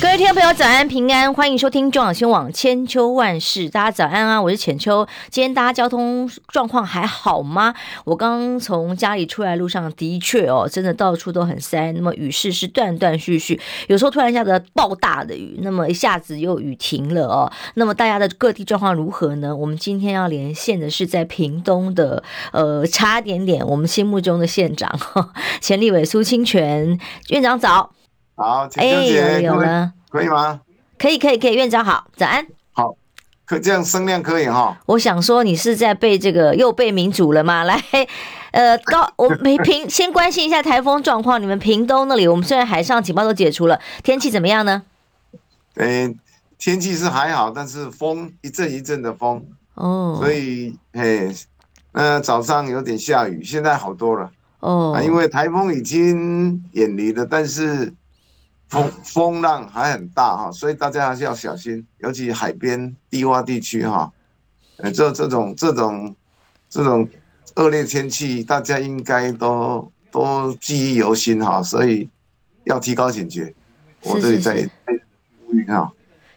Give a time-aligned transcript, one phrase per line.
[0.00, 4.40] 各位听众朋友，早安平安，欢迎收听中广新闻网千秋万世，大家早安啊！
[4.40, 5.04] 我是浅秋。
[5.28, 7.74] 今天大家交通状况还好吗？
[8.04, 11.90] 我刚从家里出来路上，的确哦，真的到处都很塞。
[11.92, 17.52] 那么雨势是断断续续，有时候突然下的暴大的雨，那么一下子又雨停了哦。
[17.74, 19.54] 那么大家的各地状况如何呢？
[19.54, 24.96] 我们今天要连线的是在屏东的，呃，差点点我们心目中的县长，
[25.60, 26.96] 前立委苏清泉
[27.30, 27.90] 院长早。
[28.38, 29.92] 好，哎，有了。
[30.10, 30.60] 可以吗？
[30.96, 31.54] 可以，可以，可以。
[31.56, 32.46] 院长好，早安。
[32.70, 32.94] 好，
[33.44, 34.78] 可这样声量可以哈。
[34.86, 37.64] 我想说，你是在被这个又被民主了吗？
[37.66, 37.82] 来，
[38.52, 41.42] 呃，高，我们平 先关心一下台风状况。
[41.42, 44.84] 你们屏东那里，我们虽然海上警报都解除了，天气怎么样呢？
[45.74, 46.16] 哎、欸，
[46.58, 49.44] 天气是还好，但是风一阵一阵的风
[49.74, 51.28] 哦，所以嘿，
[51.90, 55.02] 那早上有点下雨，现在好多了哦、啊。
[55.02, 57.92] 因为台风已经远离了，但是。
[58.68, 64.12] 风风浪还很大哈，所以大家还是要小心，尤其海边低洼地区哈。
[64.76, 66.14] 呃，这这种这种
[66.68, 67.08] 这种
[67.56, 72.08] 恶劣天气，大家应该都都记忆犹新哈，所以
[72.64, 73.54] 要提高警觉。
[74.02, 74.68] 我这里在
[75.46, 75.92] 呼吁哈，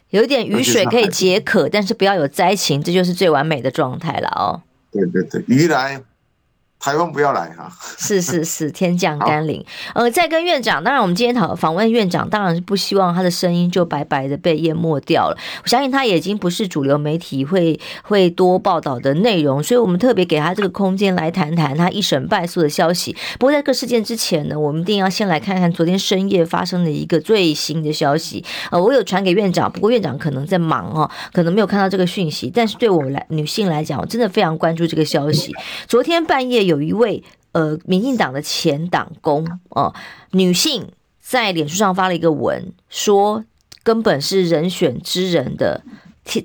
[0.09, 4.63] 有点雨水可以解渴，但是不要有灾情，这就是最完美的状态了哦。
[4.91, 6.01] 对对对，鱼来。
[6.81, 7.71] 台风不要来哈！
[7.99, 9.63] 是是是，天降甘霖。
[9.93, 15.37] 呃，再跟院长，当然我们今天讨访问院长，当然是不希望他的声音就白白的被淹没掉了。
[15.63, 23.15] 我相信他已经不是主流媒体会会多报道的内容，所以我们特别给他这个空间来谈谈他一审败诉的消息。
[23.37, 28.43] 不过在这个事件之前呢，我们一定要先来看看昨天深夜发生的一个最新的消息。
[28.71, 32.51] 呃，我有传给院长，不过院长可能在忙哦，可能没有看到这个讯息。
[32.51, 35.53] 但是对我来女性来讲，我真的非常关注这个消息。
[35.87, 36.70] 昨天半夜有。
[36.71, 39.93] 有一位呃，民进党的前党工哦、呃，
[40.31, 40.87] 女性
[41.19, 43.43] 在脸书上发了一个文，说
[43.83, 45.83] 根本是人选之人的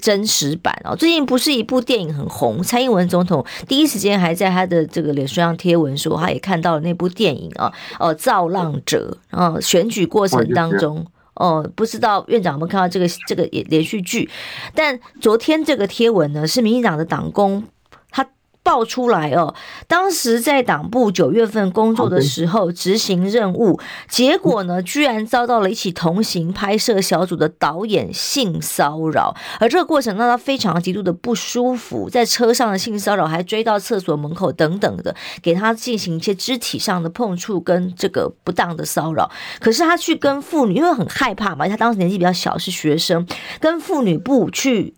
[0.00, 0.96] 真实版哦。
[0.96, 14.28] 最近不是一部电影很红，蔡英文总统第一时间还在他的这个脸书上贴文说，他也看到了那部电影啊，哦、造浪者啊、选举过程当中哦、不知道院长有没有看到这个这个连续剧？
[14.74, 17.62] 但昨天这个贴文呢，是民进党的党工。
[18.66, 19.54] 爆出来哦！
[19.86, 23.78] 当时在党部九月份工作的时候执行任务，
[24.08, 39.30] 结果呢，居然遭到了一起同行拍摄小组的导演性骚扰，而这个过程让他非常极度的不舒服，在车上的性骚扰还追到厕所门口等等的，给他进行一些肢体上的碰触跟这个不当的骚扰。
[39.60, 43.24] 可是他去跟妇女，因为很害怕嘛，他当时年纪比较小，是学生，
[43.60, 44.96] 跟妇女部去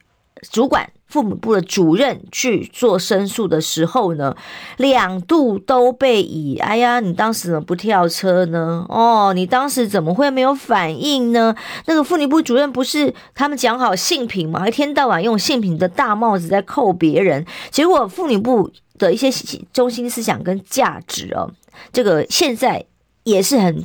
[0.50, 0.90] 主管。
[1.08, 4.36] 父母部的主任去做申诉的时候呢，
[4.76, 8.84] 两度都被以“哎呀，你当时怎么不跳车呢？
[8.88, 11.54] 哦，你当时怎么会没有反应呢？”
[11.86, 14.68] 那个妇女部主任不是他们讲好性平吗？
[14.68, 19.30] 一天到晚用性平的大帽子在扣别人，结果妇女部的一些
[19.72, 21.50] 中心思想跟价值哦，
[21.90, 22.84] 这个现在
[23.24, 23.82] 也是很。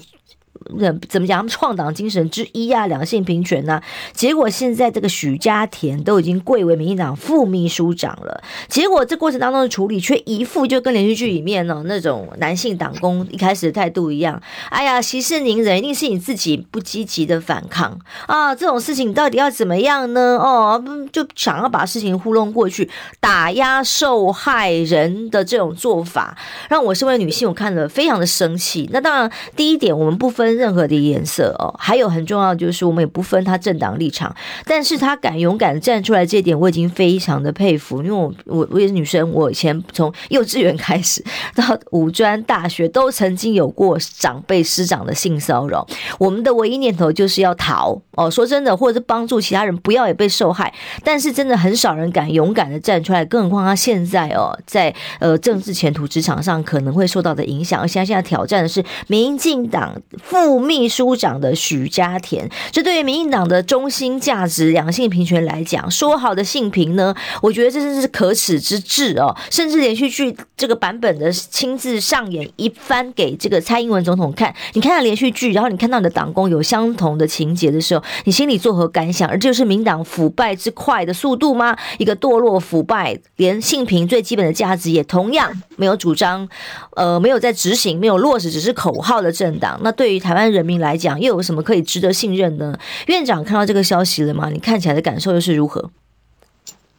[1.10, 1.34] 怎么讲？
[1.34, 3.82] 他们创党精神之一啊，两性平权呐、
[4.14, 8.42] 结果现在这个许家田都已经贵为民进党副秘书长了。
[8.70, 14.42] 结果这过程当中的处理，却一副就跟连续剧里面呢那种男性党工一开始的态度一样。
[14.70, 18.54] 哎呀，息事宁人，一定是你自己不积极的反抗啊！
[18.54, 20.38] 这种事情到底要怎么样呢？
[20.38, 20.82] 哦，
[21.12, 26.38] 就想要把事情糊弄过去，打压受害人的这种做法，
[26.70, 28.88] 让我身为女性，我看了非常的生气。
[28.94, 30.53] 那当然，第一点，我们不分。
[30.56, 38.02] 任何的颜色哦，还有很重要就是我们也不分他政党立场，但是他敢勇敢站出来，这点我已经非常的佩服。
[38.04, 41.24] 因为我我我也是女生，我以前从幼稚园开始
[41.56, 45.88] 到五专大学都曾经有过长辈师长的性骚扰，
[46.20, 48.02] 我们的唯一念头就是要逃。
[48.16, 48.30] 哦。
[48.34, 50.74] 说真的，或者是帮助其他人不要也被受害，
[51.04, 67.16] 但是真的很少人敢勇敢的站出来，更何况他现在哦在呃政治前途职场上可能会受到的影响，而且他现在挑战的是民进党副副秘书长的许家田，这对于民进党的中心价值两性平权来讲，说好的性平呢？
[67.42, 69.34] 我觉得这真是可耻之至哦！
[69.50, 79.30] 甚至连续剧这个版本的亲自上演一番给这个蔡英文总统看，你看到连续剧，然后你看到你的党工有相同的情节的时候，你心里作何感想？
[79.30, 81.78] 而这就是民党腐败之快的速度吗？
[82.00, 86.50] 一个堕落腐败，连性平最基本的价值也同样没有主张，
[86.98, 92.76] 呃，没有在执行，没有落实，只是口号的政党，那对于台台湾人民来讲，又有什么可以值得信任呢？
[93.06, 94.50] 院长看到这个消息了吗？
[94.50, 95.92] 你看起来的感受又是如何？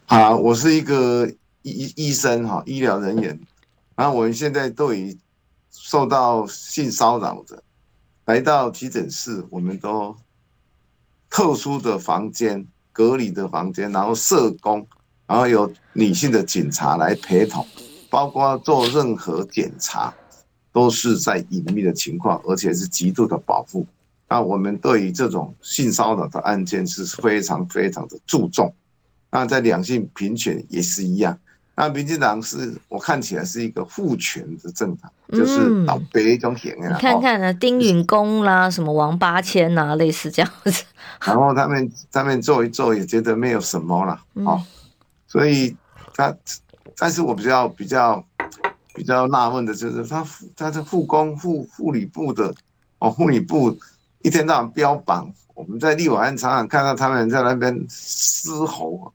[0.06, 1.28] 好，我是一个
[1.62, 3.36] 医医生哈，医疗人员，
[3.96, 5.18] 然后我们现在都已
[5.72, 7.60] 受到性骚扰的，
[8.26, 10.14] 来到急诊室，我们都
[11.28, 14.86] 特殊的房间、隔离的房间，然后社工，
[15.26, 17.66] 然后有女性的警察来陪同，
[18.08, 20.14] 包括做任何检查，
[20.74, 23.86] 都是在隐秘的情况，而且是极度的保护。
[24.28, 28.74] 那我们对于这种性骚扰的案件是非常非常的注重。
[29.30, 31.38] 那在两性平权也是一样。
[31.76, 36.88] 那民进党是我看起来是一个父权的政党，就是老北一种型啊。
[36.88, 40.84] 你看看啊，丁允恭啦，什么王八千呐，类似这样子。
[41.24, 44.62] 然后他们他们做一做也觉得没有什么了哦，
[45.26, 45.76] 所以
[46.14, 46.32] 他，
[46.96, 48.24] 但是我比较比较
[48.94, 50.24] 比较纳闷的就是他
[50.56, 52.54] 他是护工护护理部的
[53.00, 53.76] 哦，护理部
[54.22, 59.12] 一天到晚标榜，我们在立法院常常看到他们在那边嘶吼。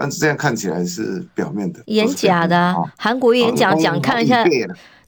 [0.00, 2.76] 但是这样看起来是表面的，演假的、啊。
[2.96, 4.44] 韩、哦、国演讲讲看一下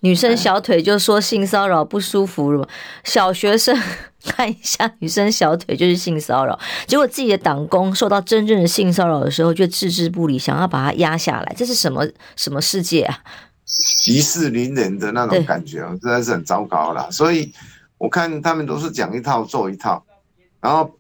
[0.01, 2.69] 女生小腿就说性骚扰不舒服了，
[3.05, 3.81] 小学生
[4.25, 12.05] 看一下女生小腿就是性骚扰，结果自己的党工受到真正的性骚扰的时候就置之不理，想要把他压下来，这是什么
[12.35, 13.19] 什么世界啊？
[13.71, 17.11] 息事宁人的那种感觉啊，实在是很糟糕了。
[17.11, 17.53] 所以
[17.97, 20.05] 我看他们都是讲一套做一套，
[20.61, 20.95] 然后。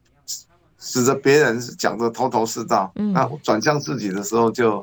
[0.83, 4.83] 使得别人讲的头头是道，那转向自己的时候就，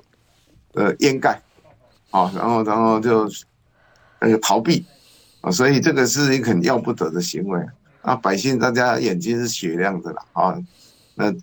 [0.73, 1.41] 呃掩盖，
[2.11, 3.27] 啊，然后然后就
[4.21, 4.85] 那个逃避，
[5.41, 7.59] 啊，所以这个是一个很要不得的行为
[8.03, 8.15] 啊！
[8.15, 10.55] 百姓大家眼睛是雪亮的了啊，
[11.15, 11.33] 那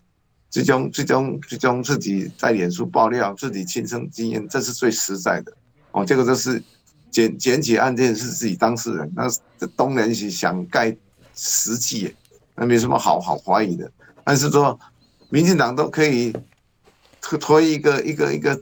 [0.49, 5.53] 最终最终最终自己在脸书爆料自己亲身经验，这是最实在的
[5.95, 6.05] 哦。
[6.05, 6.63] 这个就是
[7.11, 9.27] 检检举案件是自己当事人，那
[9.77, 10.95] 东人是想盖
[11.35, 12.15] 实际，
[12.55, 13.91] 那没什么好好怀疑的。
[14.23, 14.79] 但是说，
[15.31, 16.33] 民进党都可以
[17.21, 18.61] 推推一个一个一个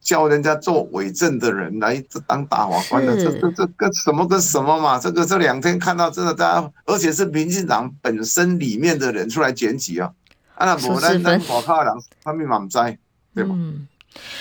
[0.00, 4.98] 叫人家做伪证的人来当大法官的，这这这个什么跟什么嘛？
[4.98, 10.12] 这个这两天看到真的，大家而且是民进党本身里面的人出来检举啊，
[10.54, 12.98] 啊那不然那我靠人他们满栽，
[13.34, 13.50] 对吧？
[13.54, 13.86] 嗯，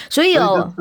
[0.10, 0.74] 所以有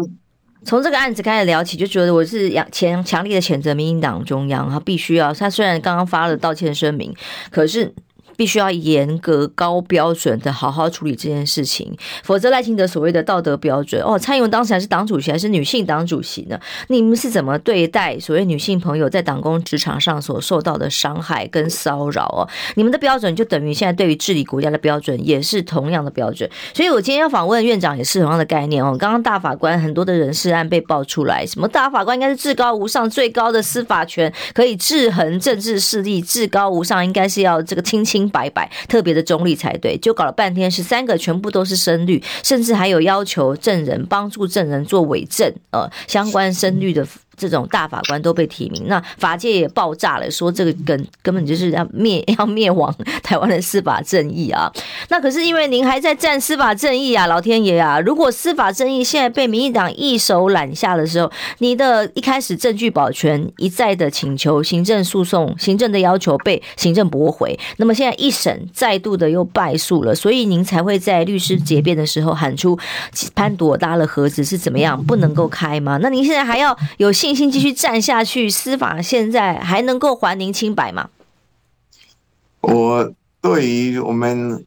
[0.64, 7.14] 从这个案子开始聊起，就觉得我是强强烈的谴责民进党中央，他必须要他虽然刚刚发了道歉声明，
[7.50, 7.92] 可是。
[8.40, 11.94] 必须要严格高标准的好好处理这件事情，
[12.24, 16.58] 否则赖清德所谓的道德标准哦，蔡英文当时还是党主席，还是女性党主席呢？
[16.88, 22.48] 你们是怎么对待所谓女性朋友在党工职场上所受到的伤害跟骚扰哦？
[22.76, 28.96] 你们的标准就等于现在对于治理国家的标准也是同样的标准，所以我今天要访问院长也是同样的概念哦。
[28.98, 47.06] 刚刚大法官很多的人事案被爆出来，什么大法官应该是至高无上、最高的司法权，可以制衡政治势力，至高无上，应该是要这个清清白白，特别的中立才对，就搞了半天是三个全部都是深绿，甚至还有要求证人帮助证人做伪证，呃，相关深绿的。
[47.40, 54.70] 这种大法官都被提名，那法界也爆炸了，说这个根根本就是要灭要灭亡台湾的司法正义啊！
[55.08, 57.98] 那可是因为您还在战司法正义啊，老天爷啊！
[57.98, 72.78] 如果司法正义现在被民进党一手揽下的时候，你的一开始证据保全一再的请求行政诉讼、行政的要求被行政驳回，那么现在一审再度的又败诉了，所以您才会在律师结辩的时候喊出
[73.34, 75.98] 潘朵拉的盒子是怎么样不能够开吗？
[76.02, 81.10] 那您现在还要有信信心继续站下去，司法现在还能够还您清白吗？
[82.60, 84.66] 我对于我们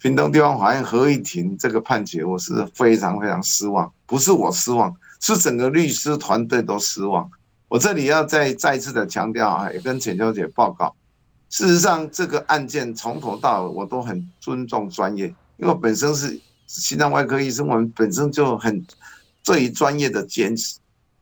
[0.00, 3.92] 屏东地方法院合议庭这个判决，我是非常非常失望。
[4.06, 7.30] 不是我失望，是整个律师团队都失望。
[7.68, 10.92] 我这里要再再次的强调啊，也跟简小姐报告，
[11.48, 18.84] 事实上这个案件从头到尾我都很尊重专业，因为本身是心脏外科医生，我们本身就很
[19.44, 20.76] 对于专业的坚持。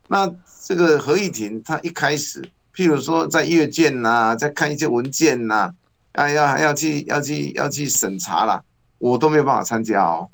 [0.08, 0.30] 那
[0.64, 2.42] 这个合议庭，他一开始，
[2.74, 5.72] 譬如说在阅卷呐，在看一些文件呐，
[6.12, 8.62] 啊，要还要去要去要去审查啦，
[8.98, 10.28] 我都没有办法参加哦，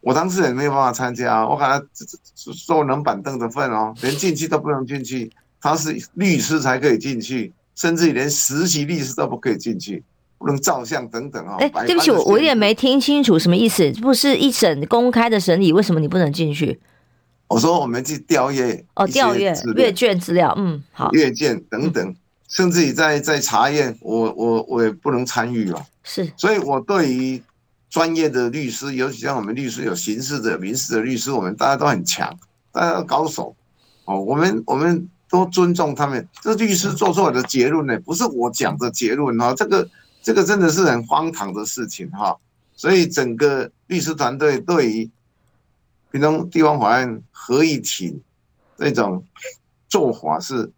[0.00, 1.84] 我当事人没有办法参加，我可能
[2.66, 5.30] 坐冷板凳的份哦，连进去都不能进去，
[5.60, 10.02] 他是律师才可以进去，甚至于连实习律师都不可以进去，
[10.38, 11.56] 不能照相等等哦。
[11.58, 16.80] 哎，对不起，我我有点没听清楚什么意思，不是一审公开的审理，为什么你不能进去？
[17.52, 22.14] 我说我们去调阅哦，调阅阅卷资料，嗯，好，阅卷等等，
[22.48, 25.84] 甚至于在在查验，我我我也不能参与了。
[26.02, 27.42] 是，所以我对于
[27.90, 32.34] 专业的律师，尤其像我们律师有刑事的、民事的律师，我们大家都很强，
[32.72, 33.54] 大家都高手。
[34.06, 36.26] 哦，我们我们都尊重他们。
[36.40, 39.86] 这律师做出来的结论呢，不是我讲的结论哈，这个
[40.22, 42.34] 这个真的是很荒唐的事情哈。
[42.74, 45.10] 所以整个律师团队对于
[46.12, 48.20] 屏东地方法院合议庭
[48.78, 49.24] 这种
[49.88, 50.70] 做法是，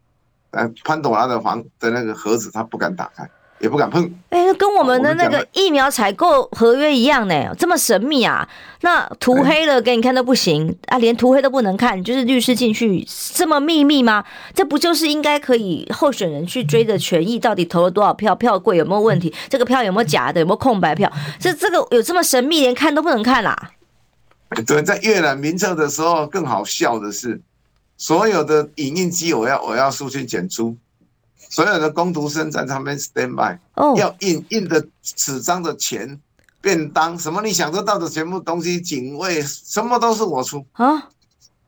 [0.52, 3.28] 呃，潘朵拉的房的那个盒子，他不敢打开。
[3.60, 8.46] 也不敢碰，哎、欸，跟我们的那个疫苗采购合约一样呢，这么神秘啊！
[8.82, 14.22] 那涂黑了给你看都不行啊，连涂黑都不能看，就是律师进去这么秘密吗？
[14.52, 17.38] 这不就是应该可以候选人去追的权益？
[17.38, 18.34] 到底投了多少票？
[18.34, 19.32] 票柜有没有问题？
[19.48, 20.40] 这个票有没有假的？
[20.40, 21.10] 有没有空白票？
[21.38, 23.70] 这这个有这么神秘，连看都不能看啦？
[24.62, 27.40] 对，在阅览名册的时候，更好笑的是，
[27.96, 30.76] 所有的影印机我要我要速去检出。
[31.50, 36.20] 所有的工读生在他们 stand by，哦，要印印的纸张的钱、
[36.60, 41.08] 便当什么你想得到的全部东西，警卫什么都是我出啊！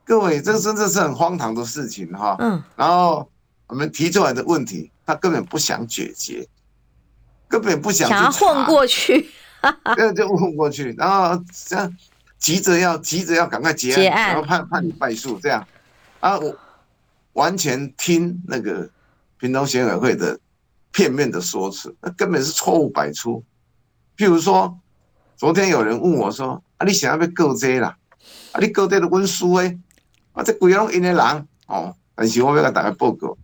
[0.05, 2.35] 各位，这个真的是很荒唐的事情哈。
[2.40, 3.31] 嗯，然后
[3.69, 6.49] 我们提出来的问题，他根本不想解决，
[7.47, 9.31] 根本不想去想混过去，
[9.97, 11.97] 这就混过去，然后这样
[12.46, 15.66] 急着要急着要赶快结案，然后判判你败诉这样
[16.20, 16.38] 啊！
[16.38, 16.56] 我
[17.32, 18.88] 完全听那个。
[19.38, 20.40] 屏东选委会的
[20.90, 23.44] 片面的说辞，那根本是错误百出。
[24.16, 24.80] 譬如说，
[25.36, 27.94] 昨天有人问我说：“啊，你想要被告这啦？
[28.52, 29.78] 啊，你告这的文书诶？
[30.32, 33.36] 啊，这鬼拢因的人哦。”但是我要给大家报告，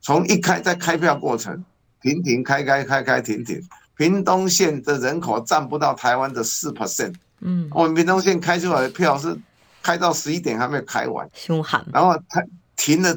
[0.00, 1.64] 从一开在开票过程，
[2.02, 3.62] 停停开开开开停停，
[3.96, 7.14] 屏东县的人口占不到台湾的四 percent。
[7.40, 9.36] 嗯，我们屏东县开出来的票是
[9.82, 11.84] 开到十一点还没有开完，凶悍。
[11.92, 12.42] 然后他
[12.76, 13.16] 停了。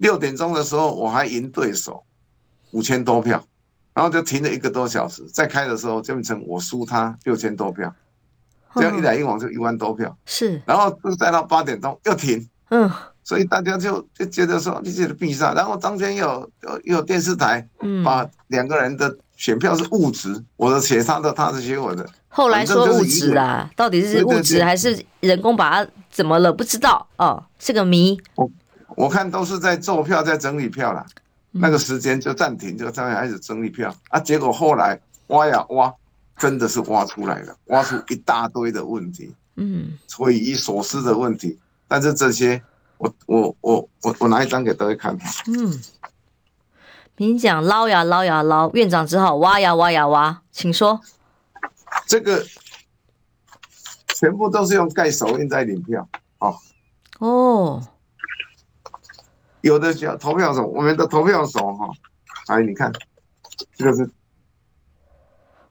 [0.00, 2.02] 六点钟的时候，我还赢对手
[2.70, 3.44] 五千多票，
[3.92, 5.22] 然后就停了一个多小时。
[5.26, 7.94] 再开的时候，就变成我输他六千多票，
[8.76, 10.16] 这样一来一往就一万多票。
[10.24, 12.48] 是，然后就再到八点钟又停。
[12.70, 12.90] 嗯，
[13.22, 17.68] 所以大家就就觉得说你这个比赛，然后中间又有有电视台
[18.02, 22.06] 把两个人的选票是物质，我的写他的，他的写我的。
[22.28, 26.52] 后来说物质啊，到底是物质还是人工把它怎么了？
[26.52, 28.20] 不知道哦，是个谜。
[28.34, 28.50] 我
[28.96, 31.06] 我看都是在做票，在整理票啦。
[31.52, 34.20] 那个时间就暂停，就这样开始整理票啊。
[34.20, 35.90] 结果后来挖呀挖，
[36.36, 41.58] 真的是挖出来了，挖出一大堆的问题，嗯，匪夷所思的问题。
[41.88, 42.62] 但是这些，
[42.98, 45.18] 我我我我我拿一张给大家看。
[45.46, 45.80] 嗯，
[47.20, 50.98] 你讲捞呀捞呀捞，院长只好挖呀挖呀挖，请说。
[52.06, 52.42] 这个
[54.14, 56.08] 全部都是用盖手印在领票，
[56.38, 56.56] 哦。
[57.18, 57.86] 哦。
[59.60, 61.90] 有的叫投票手，我们的投票手哈，
[62.46, 62.90] 哎，你看，
[63.74, 64.10] 这个是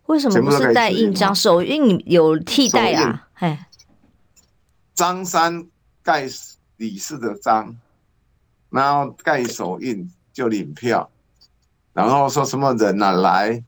[0.06, 1.34] 为什么不是带印章？
[1.34, 3.28] 手印有替代啊？
[3.40, 3.68] 哎，
[4.94, 5.66] 张三
[6.04, 6.30] 盖
[6.78, 7.76] 李四的章，
[8.70, 11.10] 然后盖手印就领票，
[11.94, 13.64] 然后说什么人啊来，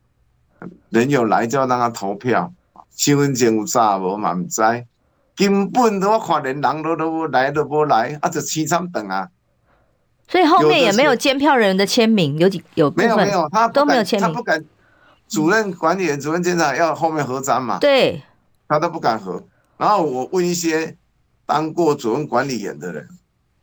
[0.90, 2.54] 人有来就要让他投票，
[2.96, 4.62] 身份证有查无嘛唔知，
[5.36, 9.30] 根本都我看连人都都来都不来，啊就凄惨等啊。
[10.28, 14.64] 所以后面也没有监票人的签名，有几有没有没有，他都没有签名，他不敢。
[15.28, 17.80] 主任管理员、主任监察要后面合章嘛？
[17.80, 18.22] 对，
[18.68, 19.42] 他都不敢合。
[19.78, 20.96] 然后我问一些
[21.46, 23.08] 当过主任管理员的人，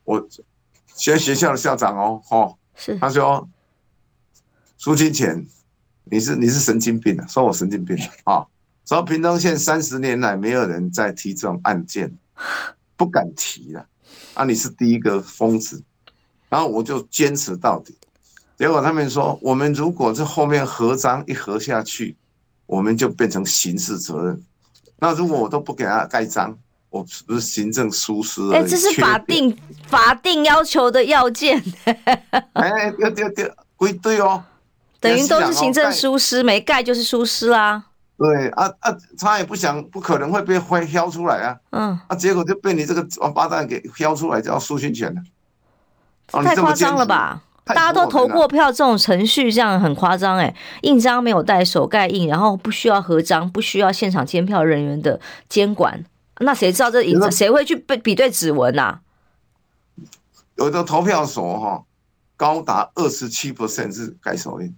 [0.05, 0.27] 我
[0.95, 3.47] 学学校的校长哦，哦，是，他说
[4.79, 5.45] 苏清泉，
[6.05, 8.47] 你是你是神经病啊，说我神经病啊，啊，
[8.87, 12.17] 说屏东县三十年来没有人再提这种案件，
[12.97, 13.85] 不敢提了，
[14.35, 15.83] 啊，你是第一个疯子。
[16.49, 17.95] 然后我就坚持到底，
[18.57, 22.17] 结果他们说，我们如果这后面合章一合下去，
[22.65, 24.43] 我们就变成刑事责任。
[24.99, 26.57] 那如果我都不给他盖章，
[26.89, 28.41] 我是不是行政疏失？
[28.53, 29.55] 哎，这是法定
[29.89, 31.63] 法定要求的要件。
[32.55, 34.43] 哎，对对对，归队哦，
[35.01, 37.85] 等于都是行政疏失，没盖就是疏失啦。
[38.17, 41.57] 对啊啊，他也不想，不可能会被会挑出来啊。
[41.71, 45.23] 嗯，啊，结果就被你这个王八蛋给挑出来，叫苏清泉了。
[46.43, 47.43] 太夸张了吧！
[47.65, 50.55] 大家都投过票，这种程序这样很夸张哎。
[50.83, 56.03] 印章没有带手盖印，然后不需要合章，不需要现场监票人员的监管，
[56.41, 57.31] 那谁知道这印章？
[57.31, 59.01] 谁会去比比对指纹呐？
[60.57, 61.85] 有的投票所哈，
[62.37, 64.75] 高达二十七 percent 是盖手印，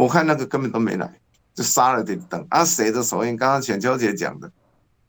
[0.00, 1.12] 我看那个根本都没来，
[1.54, 2.64] 就杀了点灯啊！
[2.64, 3.36] 谁的手印？
[3.36, 4.50] 刚刚浅秋姐讲的。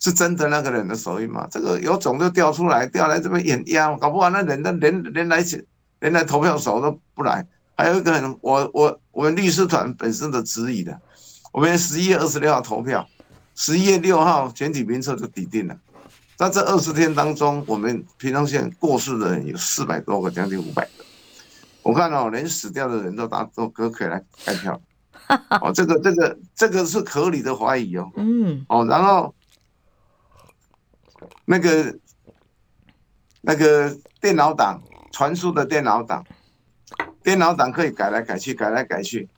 [0.02, 1.48] 是真的那个人的手印吗？
[1.50, 5.42] 这个有种就调出来，调来这边演压，搞不完那人，那连连来
[6.02, 7.48] 连来投票手都不来。
[7.78, 11.00] 还有一个人，我我我们律师团本身的质疑的，
[11.54, 13.08] 我们十一月二十六号投票，
[13.56, 15.78] 十一月六号全体名册就底定了，
[16.36, 21.01] 在这二十天当中，我们屏东县过世的人有四百多个，将近五百个。
[21.84, 24.80] 我看到、哦、连死掉的人都打都都可以来开票。
[25.62, 28.12] 哦，这个这个这个是合理的怀疑哦。
[28.18, 28.66] 嗯。
[28.68, 29.34] 哦，然后
[31.46, 31.96] 那个
[33.42, 36.26] 那个电脑党传输的电脑党，
[37.24, 39.30] 电脑党可以改来改去，改来改去。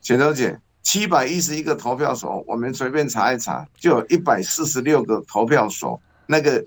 [0.00, 6.64] 钱小姐，七百一十一个投票所，我们随便查一查，就有一百四十六个投票所，那个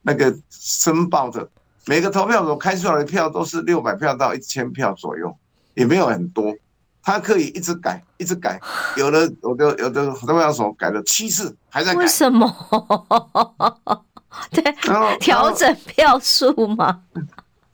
[0.00, 1.48] 那个申报的
[1.86, 5.36] 每个投票所开出来的票都是六百票到一千票左右，
[5.74, 6.54] 也没有很多。
[7.02, 8.58] 他可以一直改，一直改，
[8.96, 11.98] 有的有的有的投票所改了七次，还在改。
[11.98, 12.50] 为什么？
[14.50, 14.62] 对，
[15.20, 17.00] 调整票数嘛？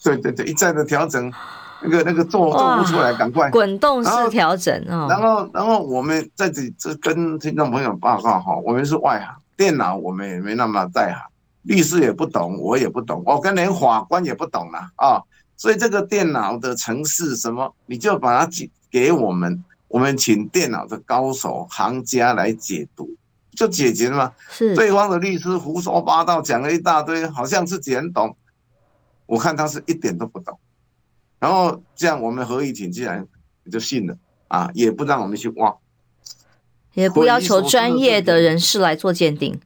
[0.02, 1.32] 对对对，一再的调整，
[1.80, 5.06] 那个那个做做不出来，赶快滚动式调整啊！
[5.08, 11.22] 然后然后我们在这这跟听众朋友报告哈，我们是外行，电脑我们也没那么在行，
[11.62, 15.22] 律师也不懂，我也不懂，我跟连法官也不懂了啊！
[15.56, 18.70] 所以这个电脑的程式什么，你就把它给。
[18.92, 23.08] 给我们，我们请电脑的高手行家来解读，
[23.52, 24.32] 就解决了吗？
[24.48, 28.36] 是对方的律师胡说八道，讲了一大堆，好像自己很懂，
[29.26, 30.58] 我看他是一点都不懂。
[31.38, 33.24] 然后这样，我们合议庭竟然
[33.70, 35.72] 就信了啊，也不让我们去挖，
[36.94, 39.60] 也不要求专业的人士来做鉴定。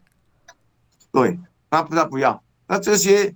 [1.11, 1.39] 对，
[1.75, 3.35] 那不那不要，那这些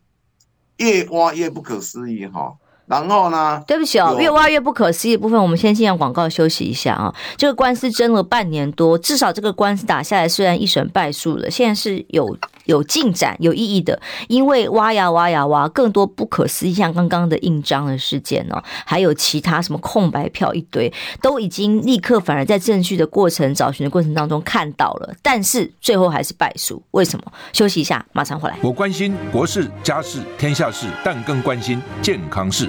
[0.77, 2.57] 越挖越不可思议哈。
[2.89, 3.63] 然后呢？
[3.67, 7.15] 对不起哦，越挖越不可思议的部分，我们先进广告休息一下啊。
[7.37, 14.01] 这个官司争了半年多，至少这个官司打下来，虽然一审败诉了，现在是有有进展、有意义的。
[14.29, 26.83] 因为挖呀挖呀挖，更多不可思议，像刚刚的印章的事件哦，还有其他什么空白票一堆，都已经立刻反而在证据的过程、找寻的过程当中看到了，但是最后还是败诉。
[26.93, 27.33] 为什么？
[27.53, 28.57] 休息一下，马上回来。
[28.63, 32.69] 我关心国事、家事、天下事，但更关心健康事。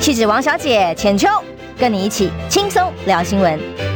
[0.00, 1.28] 气质王小姐浅秋，
[1.78, 3.95] 跟你一起轻松聊新闻。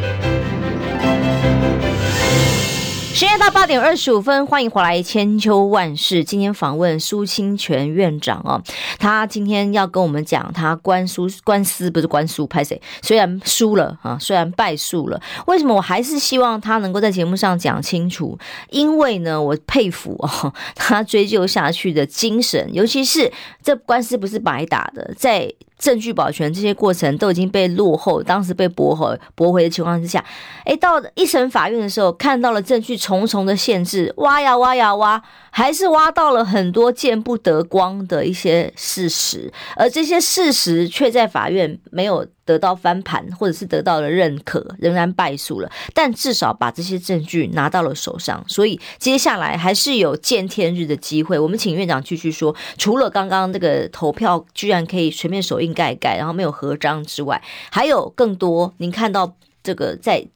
[3.21, 5.03] 时间到八点二十五分，欢迎回来。
[5.03, 8.63] 千秋万世，今天访问苏清泉院长哦，
[8.99, 12.81] 他今天要跟我们讲他官司官司不是官司拍谁？
[13.03, 18.39] 虽然输了啊，虽然败诉了，为什么我还是希望他能够在节目上讲清楚？
[18.71, 23.31] 因为呢，我佩服哦，他追究下去的精神，尤其是
[23.63, 25.53] 这官司不是白打的，在。
[25.81, 30.23] 证据保全这些过程都已经被落后，当时被驳回驳回的情况之下，
[30.67, 42.27] 诶，到一审法院的时候，看到了证据重重的限制，挖呀挖呀挖，还是挖到了很多见不得光的一些事实，而这些事实却在法院没有。
[42.51, 51.39] 得到翻盘，或者是得到了认可，仍然败诉了，但至少把这些证据拿到了手上，所以接下来还是有见天日的机会。
[51.39, 60.27] 我们请院长继续说，除了刚刚那个投票居然可以随便手印盖盖，然后没有合章之外，还有更多您看到这个在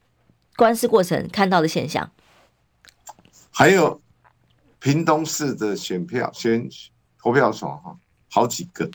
[0.55, 2.09] 官司过程看到的现象，
[3.51, 4.01] 还有
[4.79, 6.69] 屏东市的选票选
[7.21, 7.97] 投票所哈，
[8.31, 8.89] 好几个。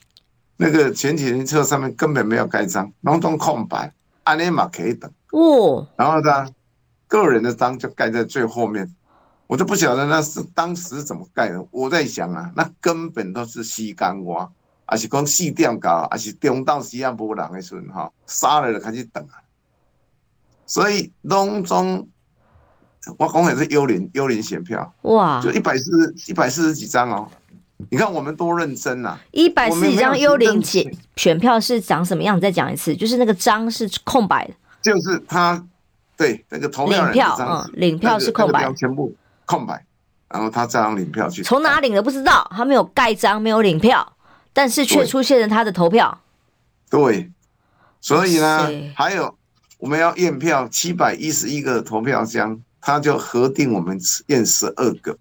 [0.62, 3.94] 那个前几年册上面根本没有盖章，统统空白，
[4.26, 5.88] 安尼嘛可以等哦。
[5.96, 6.50] 然后呢，
[7.08, 8.94] 个人的章就盖在最后面，
[9.48, 11.66] 我就不晓得那是当时怎么盖的。
[11.72, 14.46] 我在想啊，那根本都是时间外，
[14.86, 19.40] 还是讲四点搞，而是中到时间无人的时阵哈，杀了就开始等啊。
[20.66, 22.06] 所以当中，
[23.18, 27.32] 我讲的是幽灵幽灵选票哇，就一百四一百四十几张哦。
[27.90, 29.20] 你看我们多认真呐、啊！
[29.32, 32.40] 一百四十张幽灵选 选票是长什么样？
[32.40, 35.66] 再讲一次，就是那个章是空白的，就是他
[36.18, 39.16] 对那个投票领票，嗯，领票是空白，那个、全部
[39.46, 39.86] 空白，
[40.28, 44.18] 然后他这样领票去，从哪领的不知道，他没有盖章，没有领票，
[44.52, 46.20] 但是却出现了他的投票。
[46.90, 47.32] 对，对
[48.02, 49.34] 所以呢，还有
[49.78, 55.18] 我们要验票，七百一十一个投票箱，他就核定我们验十二个，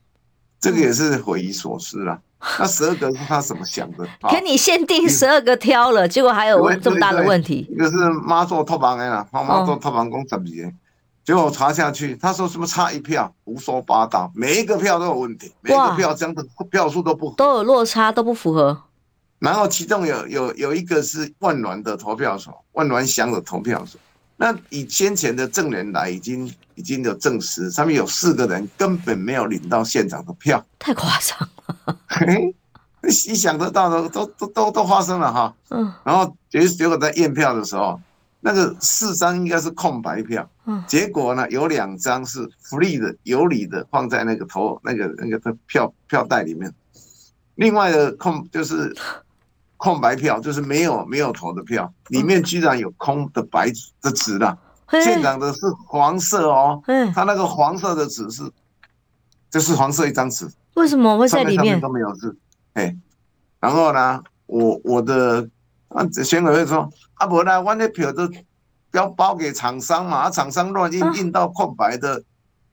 [0.60, 2.20] 这个也是匪夷所思了。
[2.58, 4.06] 那十二个是他怎么想的？
[4.30, 7.66] 给你限定十二个挑了，结果还有这么大的问题。
[7.70, 10.72] 一个是妈做托房的啦，妈妈做托房工十二个，
[11.24, 18.84] 结果我查下去，他说什么差一票，胡说八道，每一个票都有问题，每一个票这样的票数都不都有落差，都不符合。
[19.40, 24.00] 然后其中有有有一个是万峦的投票所，万峦乡的投票所。
[24.36, 31.48] 那以先前的证人来，已经已经有证实，上面有四个人根本没有领到现场的票，太夸张
[31.86, 32.54] 了。
[33.00, 35.54] 你想得到的都都都都发生了哈。
[35.70, 35.92] 嗯。
[36.04, 38.00] 然后结结果在验票的时候。
[38.40, 46.72] 那个四张应该是空白票，嗯结果呢，有两张是 free 的，有理的放在那个投那个那个票票袋里面，
[47.56, 48.96] 另外的空就是
[49.76, 54.56] 空白票，就是没有没有投的票，里面居然有空的白纸的纸了。
[54.88, 58.48] 现场的是黄色哦，嗯他那个黄色的纸是，
[59.50, 60.48] 就是黄色一张纸，
[60.78, 61.80] 为什么会在里面？
[61.80, 62.36] 都没有字？
[62.74, 62.96] 哎，
[63.60, 65.48] 然后呢，我我的。
[65.88, 68.30] 啊，选委会说啊，不然我那票都
[68.92, 72.22] 要包给厂商嘛，啊，厂商乱印印到空白的，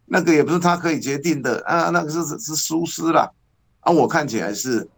[0.08, 3.32] 那个也不是他可以决定的啊，那个是是疏失啦。
[3.80, 4.89] 啊，我看起来是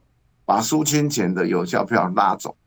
[0.45, 2.57] 把苏清前的有效票拉走，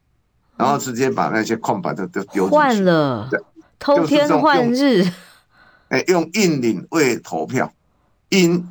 [0.57, 3.29] 然后直接把那些空白的都丢换了，
[3.76, 5.05] 偷天换日，
[5.88, 7.72] 哎，用印领为投票，
[8.29, 8.64] 印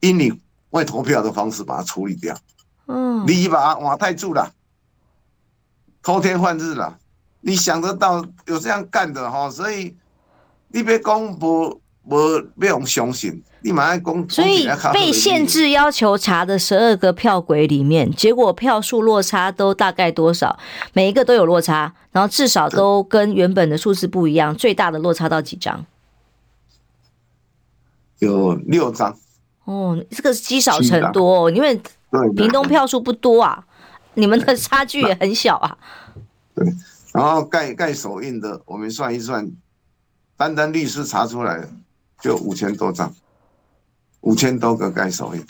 [0.00, 0.40] 印领
[0.72, 2.36] 未投票的方式把它处理掉，
[2.86, 4.52] 嗯，你把瓦太住了。
[6.02, 6.98] 偷天换日了，
[7.40, 9.48] 你想得到有这样干的哈？
[9.48, 9.94] 所以
[10.68, 14.28] 你别讲不不不用相信，你马上讲。
[14.28, 20.58] 所以被限制要求查的十二个票轨里面，结果票数落差都大概多少？
[20.92, 24.56] 每一个都有落差，然后至少都跟原本的数字不一样。
[24.56, 25.84] 最大的落差到几张？
[28.18, 29.16] 有六张。
[29.64, 31.80] 哦，这个积少成多，哦因为
[32.36, 33.64] 屏东票数不多啊。
[34.14, 35.78] 你们的差距也很小啊。
[36.54, 36.66] 对，
[37.14, 39.50] 然后盖盖手印的，我们算一算，
[40.36, 41.68] 单单律师查出来的
[42.20, 43.10] 就五千多张，
[44.20, 45.42] 五千多个盖手印。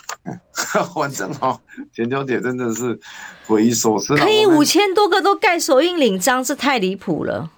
[0.94, 1.58] 反正哈，
[1.92, 2.96] 钱小姐真的是
[3.42, 4.16] 匪夷所思。
[4.16, 7.50] 可以五千多个都盖手印领章，这太离谱了，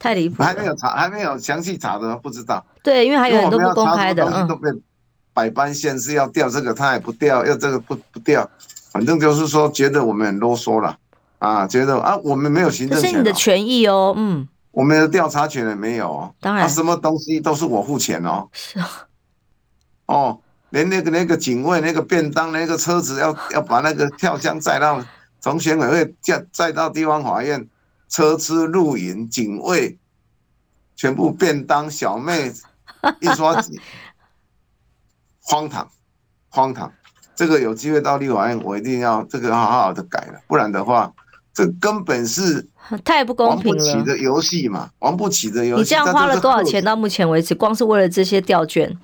[0.00, 0.42] 太离谱。
[0.42, 2.66] 还没有查，还没有详细查的，不知道。
[2.82, 4.24] 对，因为还有很多不公开的，
[5.36, 8.48] 百般限制，要调这个他也不调，要这个不不调。
[8.90, 10.96] 反正就是说，觉得我们很啰嗦了
[11.38, 18.78] 啊，觉得啊，我们没有行政权，这是你的权益哦，嗯，我们的调查权也没有，当然，什么东西都是我付钱哦，是。
[18.78, 18.88] 啊，
[20.06, 25.04] 哦，连那个那个警卫那个便当那个车子要 要把那个跳箱载到
[25.38, 27.68] 从选委会载载到地方法院，
[28.08, 29.98] 车资录影警卫
[30.94, 32.50] 全部便当小妹
[33.20, 33.78] 印刷机，
[35.46, 35.88] 荒唐，
[36.48, 36.92] 荒唐。
[37.36, 41.12] 这个有机会到立法院，我一定要这个好好的改了，不然的话，
[41.52, 42.66] 这根本是
[43.04, 43.84] 太不公平了。
[43.84, 45.82] 玩不起的游戏嘛，玩不起的游戏。
[45.82, 46.82] 你这样花了多少钱？
[46.82, 48.98] 到目前为止，光是为了这些调卷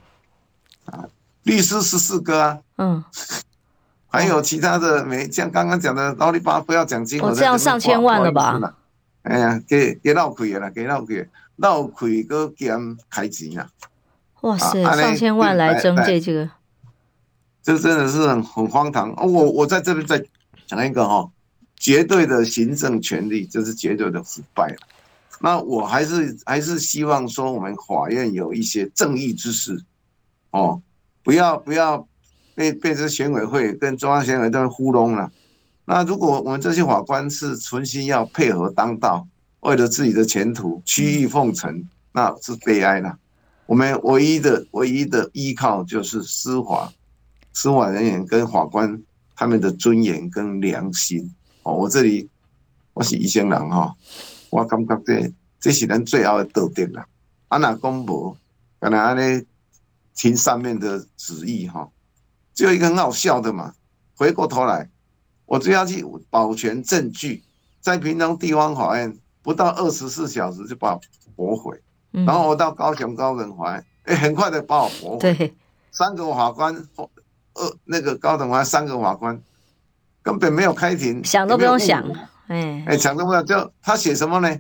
[0.87, 1.05] 啊，
[1.43, 3.05] 律师十四个啊，嗯，
[4.09, 8.59] 还有其他的没像刚刚讲的奥利巴不要讲金额，我这样上千万了吧？
[9.23, 13.69] 哎呀，给给闹亏了，给闹亏，闹亏个减开钱啊！
[14.43, 16.51] 哇塞，上千万来争这这个。
[17.63, 19.15] 这真的是很很荒唐。
[19.17, 20.25] 我我在这边再
[20.67, 21.31] 讲一个哈，
[21.77, 24.77] 绝对的行政权力就是绝对的腐败。
[25.41, 29.81] 那我还是还是希望说，我们法院有一些正义之士，
[30.51, 30.83] 哦，
[31.23, 32.07] 不要不要
[32.55, 35.31] 被被这选委会跟中央选委会糊弄了。
[35.85, 39.27] 那如果我们这些法官是存心要配合当道，
[39.61, 43.19] 为了自己的前途曲意奉承，那是悲哀了。
[43.73, 46.93] 我们唯一的唯一的依靠就是司法。
[47.55, 49.03] 司法人员跟法官
[49.35, 52.29] 他们的尊严跟良心哦，我这里
[52.93, 53.97] 我是医生人哈，
[54.51, 57.07] 我感觉这这是人最后的道德了。
[57.49, 58.37] 啊那公布，
[58.79, 59.43] 刚才安尼
[60.15, 61.89] 听上面的旨意哈，
[62.53, 63.73] 只有一个很好笑的嘛。
[64.17, 64.91] 回过头来，
[65.47, 67.43] 我就要去保全证据，
[67.81, 71.01] 在平东地方法院不到二十四小时就把
[71.35, 71.81] 驳回，
[72.13, 75.35] 然后我到高雄高等法院，哎，很快的把我驳回。
[75.35, 75.55] 对，
[75.91, 76.75] 三个法官。
[77.55, 79.39] 呃，那个高等法院三个法官
[80.23, 82.03] 根本没有开庭，想都不用想，
[82.47, 83.45] 哎哎，想都不用。
[83.45, 84.59] 就他写什么呢？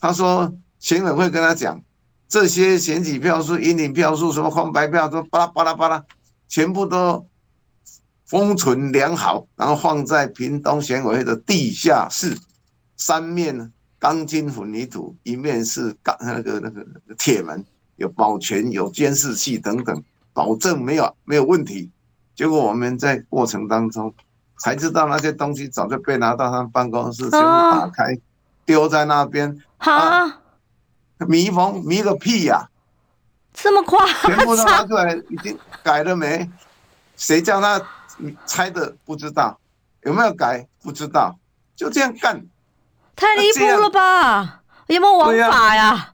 [0.00, 1.80] 他说选委会跟他讲，
[2.28, 6.04] 这些选举票数、引领票数、什么空白票都巴拉巴拉巴拉，
[6.48, 7.24] 全部都
[8.26, 12.36] 封存良好，然后放在屏东选委会的地下室，
[12.96, 13.70] 三面
[14.02, 16.84] 钢筋混凝土，一面是钢那个那个
[17.16, 21.88] 铁门，有保全、有监视器等等，保证没有没有问题。
[22.34, 24.12] 结果我们在过程当中
[24.58, 28.18] 才知道那些东西早就被拿到他们办公室，全部打开
[28.66, 29.62] 丢在那边。
[29.78, 30.40] 啊，
[31.28, 32.68] 迷蒙迷个屁呀！
[33.52, 36.50] 这么快全部都拿出来，已经改了没？
[37.16, 37.80] 谁叫他
[38.46, 39.60] 猜的不知道，
[40.02, 41.38] 有没有改不知道，
[41.76, 42.44] 就这样干，
[43.16, 44.60] 太离谱了吧？
[44.88, 46.08] 有没有王法呀？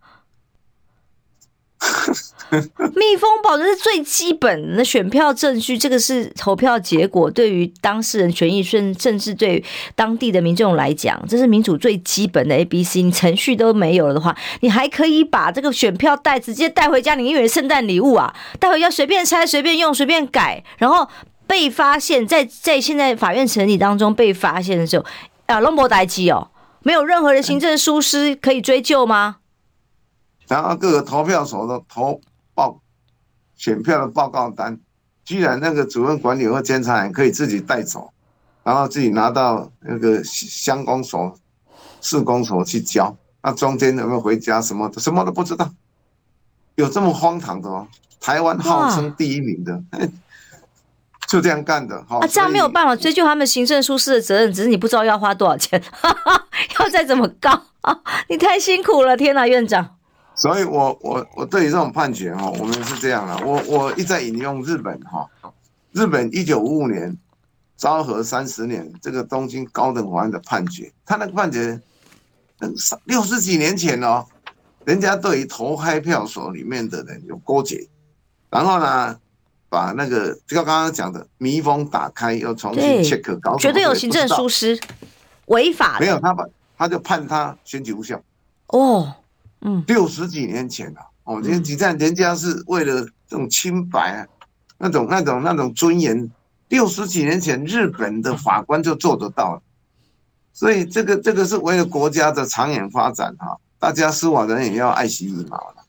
[2.95, 9.63] 密封保证是最基本的选票证据，这个是投票结果，对于当事人权益，甚甚至对
[9.95, 13.03] 当地的民众来讲，这是民主最基本的 A B C。
[13.03, 18.35] 你程序都没有了的话，你还可以把这个选票袋直接带回家，你以为圣诞礼物啊？
[18.59, 21.09] 带回家随便拆、随便用、随便改，然后
[21.47, 25.05] 被发现，在在现在法院审理当中被发现的时候，
[25.47, 26.49] 啊，龙博代志哦，
[26.89, 29.37] 没有任何的行政疏失可以追究吗？
[30.47, 32.19] 然后各个投票所的投
[32.55, 32.81] 报
[33.57, 34.81] 选票的报告单，
[35.23, 38.11] 居然那个主任管理或监察员可以自己带走，
[38.65, 41.39] 然后自己拿到那个乡公所、
[42.01, 45.71] 市公所去交，那中间有没有回家什么什么都不知道，
[46.77, 47.87] 有这么荒唐的哦？
[48.19, 49.79] 台湾号称第一名的，
[51.29, 52.03] 就这样干的。
[52.09, 55.83] 啊，这样没有办法追究他们行政疏失的责任，只是你不知道要花多少钱，
[56.79, 57.51] 要再怎么告
[57.83, 58.01] 啊？
[58.29, 59.97] 你太辛苦了，天哪，院长。
[60.35, 65.29] 所以我，我我我对于这种判决哈，我们是这样的，我我一再引用日本哈，
[65.93, 67.17] 日本一九五五年
[67.77, 71.81] 昭和三十年这个东京高等法院的判决，他那个判决，
[73.05, 74.25] 六十几年前哦，
[74.85, 77.89] 人家对于投开票所里面的人有勾结，
[78.49, 79.19] 然后呢，
[79.69, 84.79] 把那个就像刚刚讲的密封打开，又重新 check，搞绝对有行政疏失，
[85.49, 85.99] 违法。
[86.01, 86.45] 没有，他把
[86.77, 88.21] 他就判他选举无效。
[88.69, 89.15] 哦。
[89.61, 94.27] 嗯，六十几年前了，哦，这些几站人家是为了这种清白啊，
[94.79, 96.31] 那种那种那种尊严，
[96.69, 99.63] 六十几年前日本的法官就做得到了，
[100.53, 105.85] 所以这个这个是为了国家的长远发展哈，大家司法人也要爱惜羽毛了，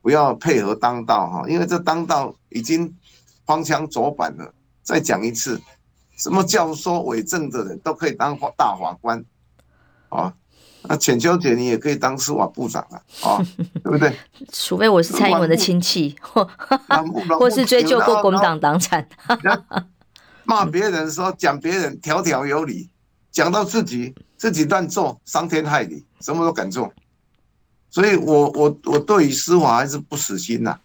[0.00, 2.90] 不要配合当道哈，因为这当道已经
[3.44, 4.50] 荒腔走板了。
[4.82, 5.60] 再讲一次，
[6.20, 9.24] 什么教唆伪证的人都可以当大法官，
[10.10, 10.34] 啊。
[10.82, 13.36] 那浅秋姐，你也可以当司法部长啊啊，
[13.82, 14.14] 对不对？
[14.52, 16.46] 除非我是蔡英文的亲戚，或
[17.38, 19.06] 或是追究过国民党党产。
[20.44, 22.88] 骂别人说讲别人条条有理，
[23.30, 26.92] 讲到自己自己乱做，伤天害理，什么都敢做。
[27.90, 30.78] 所以我我我对于司法还是不死心呐，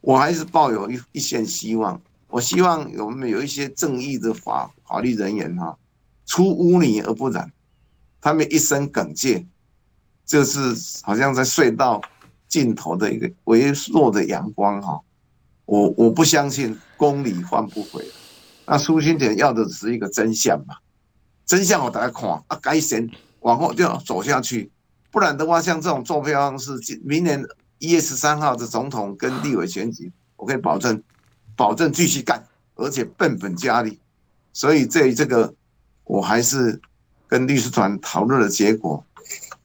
[0.00, 2.00] 我还是抱有一一线希望。
[2.28, 5.76] 我希望我们有一些正义的法法律人员哈，
[6.26, 7.52] 出污泥而不染。
[8.20, 9.46] 他们一生耿介，
[10.24, 12.00] 就是好像在隧道
[12.48, 15.00] 尽头的一个微弱的阳光哈。
[15.64, 18.04] 我我不相信公理换不回。
[18.66, 20.76] 那苏清泉要的只是一个真相嘛？
[21.44, 23.08] 真相我大家看啊，改选
[23.40, 24.68] 往后就要走下去，
[25.12, 26.72] 不然的话，像这种作票方式，
[27.04, 27.40] 明年
[27.78, 31.00] 一月十三号的总统跟立委选举，我可以保证，
[31.56, 33.98] 保证继续干，而且变本加厉。
[34.52, 35.52] 所以这这个
[36.04, 36.80] 我还是。
[37.28, 39.04] 跟律师团讨论的结果，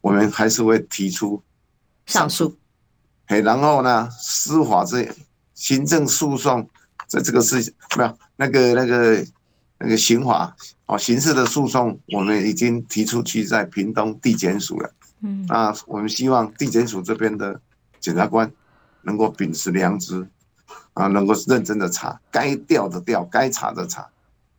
[0.01, 1.39] 我们还是会提出
[2.07, 2.57] 上诉。
[3.27, 5.07] 嘿，然后呢，司法这
[5.53, 6.67] 行政诉讼，
[7.05, 9.23] 在这个事没有那个那个
[9.77, 10.55] 那个刑法
[10.87, 14.91] 哦，刑事的诉讼，我们已经提出去在屏东地检署了。
[15.21, 17.61] 嗯，那我们希望地检署这边的
[17.99, 18.51] 检察官
[19.03, 20.27] 能够秉持良知
[20.93, 24.09] 啊，能够认真的查，该调的调，该查的查。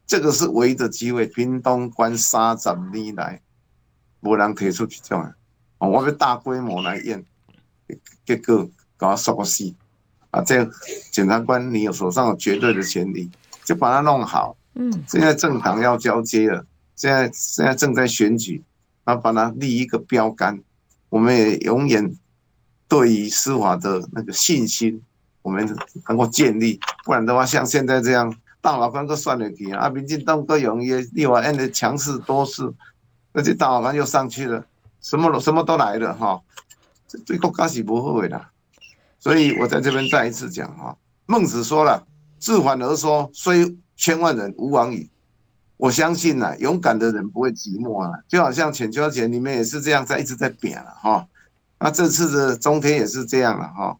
[0.07, 1.27] 这个是唯一的机会。
[1.27, 3.41] 屏东关三十年来，
[4.21, 5.35] 没人提出去这样，
[5.79, 7.25] 我们大规模来验，
[8.25, 9.73] 结果搞我说个死
[10.31, 10.43] 啊！
[10.43, 10.69] 这
[11.11, 13.31] 检察官，你有手上有绝对的权利，
[13.65, 14.57] 就把它弄好。
[14.75, 16.65] 嗯，现在政党要交接了，
[16.97, 18.63] 现在现在正在选举，
[19.07, 20.61] 要把它立一个标杆。
[21.09, 22.17] 我们也永远
[22.89, 25.03] 对于司法的那个信心，
[25.43, 25.67] 我们
[26.09, 26.81] 能够建立。
[27.05, 28.35] 不然的话，像现在这样。
[28.65, 29.89] 大法官都算得起啊！
[29.89, 32.63] 民进党各用伊立法院的强势多势，
[33.33, 34.65] 而且大法官又上去了，
[35.01, 36.41] 什么什么都来了哈，
[37.09, 38.41] 这对国家是不好的。
[39.19, 42.07] 所以我在这边再一次讲哈，孟子说了
[42.39, 45.11] ：“自反而说，虽千万人，吾往矣。”
[45.77, 48.13] 我相信呐，勇敢的人不会寂寞啊。
[48.29, 51.27] 就好像浅秋节你们也是这样在一直在扁了哈。
[51.81, 53.97] 那这次的中天也是这样了哈，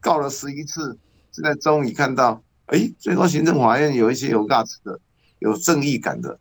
[0.00, 0.98] 告了十一次，
[1.32, 2.42] 现在终于看到。
[2.66, 5.00] 哎，最高行政法院有一些有价值的、
[5.38, 6.38] 有正义感的，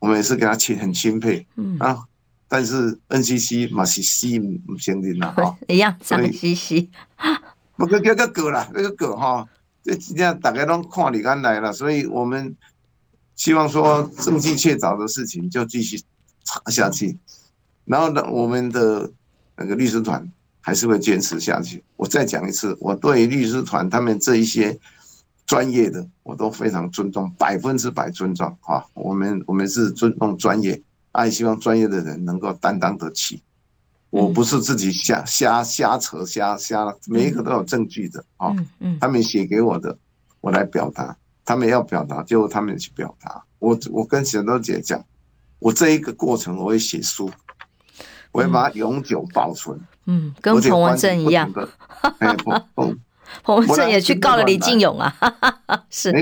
[0.00, 1.46] 我们也是给他钦很钦佩。
[1.56, 2.04] 嗯啊，
[2.46, 4.26] 但是 NCC 嘛是死
[4.66, 6.90] 不承认啦哈， 一样脏兮兮。
[7.74, 9.48] 不过叫个狗啦，那个狗哈，
[9.82, 12.54] 这今天大家都看你刚来了，所以我们
[13.34, 15.98] 希望说证据确凿的事情就继续
[16.44, 17.18] 查下去。
[17.86, 19.10] 然后呢，我们的
[19.56, 20.30] 那个律师团
[20.62, 21.84] 还是会坚持下去。
[21.96, 24.78] 我再讲一次，我对律师团他们这一些
[25.44, 28.82] 专业的，我都非常尊重，百分之百尊重啊。
[28.94, 30.80] 我们我们是尊重专业，
[31.24, 33.42] 也希望专业的人能够担当得起。
[34.08, 38.54] 我不是自己瞎瞎瞎扯瞎瞎，每一个都有证据的啊。
[39.00, 39.98] 他们写给我的，
[40.40, 41.16] 我来表达。
[41.44, 43.42] 他们要表达，就他们去表达。
[43.58, 45.04] 我我跟沈多姐讲，
[45.58, 47.28] 我这一个过程我会写书，
[48.30, 49.76] 我会把它永久保存。
[49.76, 49.86] 嗯，
[50.40, 51.52] 跟彭文正一样。
[53.42, 55.14] 彭文正也去告了李进勇啊。
[55.90, 56.12] 是，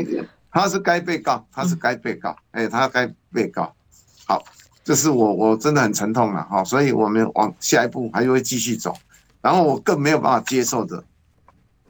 [0.51, 2.37] 他是该被告，他是该被告。
[2.53, 3.73] 哎，他该被告。
[4.27, 4.43] 好，
[4.85, 8.95] 这是我我真的很沉痛了哈，所以我们往下一步还会继续走。
[9.43, 11.03] 然后我更没有办法接受的，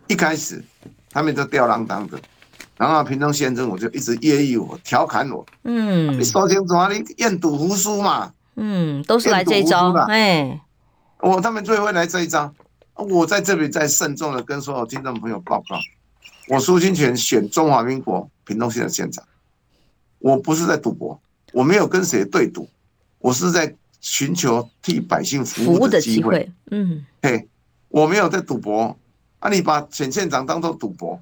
[0.07, 0.65] 一开始
[1.11, 2.19] 他们都吊儿郎当的。
[2.79, 5.45] 然后平东县政府就一直揶揄我、调侃我。
[5.65, 8.33] 嗯，你说清楚啊，你愿赌服输嘛。
[8.57, 9.93] 嗯，都是来这一招。
[10.09, 10.59] 哎，
[11.23, 12.53] 我他们最会来这一招。
[12.95, 15.79] 我在这里再慎重的跟所有听众朋友报告，
[16.49, 19.25] 我苏清泉选中华民国屏东县的县长，
[20.19, 21.19] 我不是在赌博，
[21.53, 22.69] 我没有跟谁对赌，
[23.19, 26.53] 我是在寻求替百姓服务的机会。
[26.71, 27.49] 嗯，嘿，
[27.89, 28.97] 我没有在赌博。
[29.39, 31.19] 啊，你把选县长当做赌博。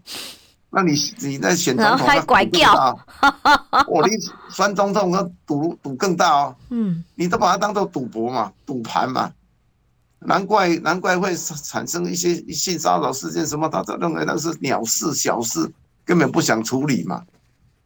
[0.71, 2.99] 那你你在选总统，还拐掉，
[3.87, 4.15] 我你
[4.51, 6.57] 选总统和赌赌更大哦。
[6.71, 9.33] 嗯，你都把它当做赌博嘛，赌盘嘛，
[10.21, 15.71] 难怪难怪会产生一些性骚扰事件什么，他都认为那是鸟事小事，
[16.05, 17.25] 根本不想处理嘛，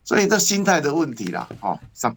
[0.05, 1.49] 所以这心态的问题啦。
[1.61, 2.17] 好，上。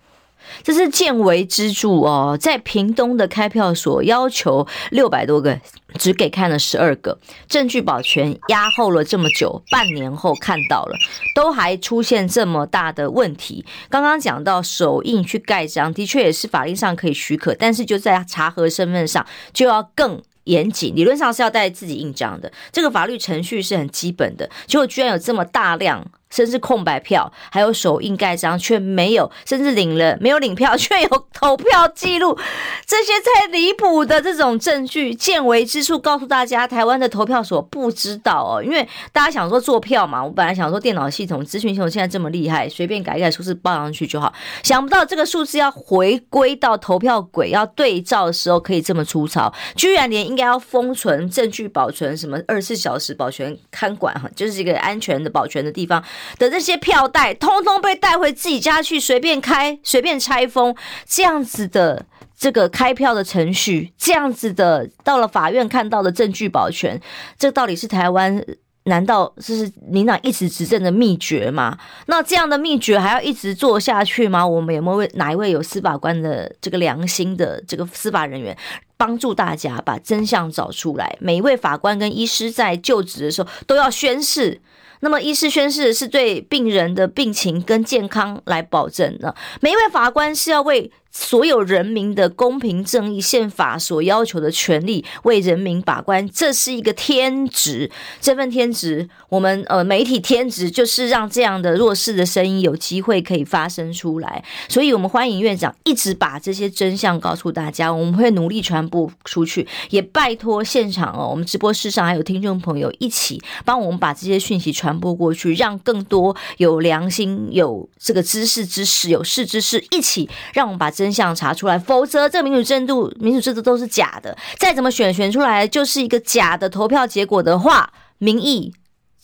[0.64, 5.60] 这是见微知著哦，在屏东的开票所要求六百多个，
[5.98, 10.96] 只给看了十二个，证据保全压后了这么久，半年后看到了，
[11.36, 13.66] 都还出现这么大的问题。
[13.90, 26.06] 刚刚讲到手印去盖章，的确也是法律上可以许可，但是就在查核身份上就要更严谨，理论上是要带自己印章的，这个法律程序是很基本的，结果居然有这么大量。
[26.36, 32.38] 甚至空白票，还有手印盖章，却没有；甚至领了没有领票，却有投票记录，
[32.86, 56.04] 这些太离谱的这种证据，见微知著，告诉大家，台湾的投票所不知道哦，因为大家想说做票嘛，我本来想说电脑系统、资讯系统现在这么厉害，随便改一改数字报上去就好，想不到这个数字要回归到投票轨要对照的时候可以这么粗糙，居然连应该要封存证据、保存什么二十四小时保全看管哈，就是一个安全的保全的地方。
[56.38, 60.76] 的这些票袋，通通被带回自己家去，随便开，随便拆封，
[61.08, 62.06] 这样子的
[62.38, 67.02] 这个开票的程序，这样子的到了法院看到的证据保全，
[67.38, 68.44] 这到底是台湾？
[68.88, 71.76] 难道这是民党一直执政的秘诀吗？
[72.06, 74.48] 那这样的秘诀还要一直做下去吗？
[74.48, 78.56] 我们有没有哪一位有司法官的这个良心的这个司法人员，
[78.96, 81.18] 帮助大家把真相找出来？
[81.20, 84.62] 每一位法官跟医师在就职的时候都要宣誓。
[85.02, 89.36] 那么，医师宣誓是对病人的病情跟健康来保证的。
[89.62, 97.90] 每一位法官是要为所有人民的公平正义、宪法所要求的权利为人民把关，这是一个天职。
[98.20, 104.44] 这份天职，我们呃媒体天职就是让这样的弱势的声音有机会可以发声出来。
[104.68, 121.05] 所以，我们欢迎院长一直把这些真相告诉大家，我们会努力传播出去，也拜托现场哦，我们直播室上还有听众朋友一起帮我们把这些讯息传播过去，让更多有良心、有这个知识知识、有识之士一起，让我们把这。
[121.06, 124.36] 真相查出来，否则这个民主制度、民主制度都是假的。
[124.58, 128.74] 再怎么选，选出来就是一个假的投票结果的话，民意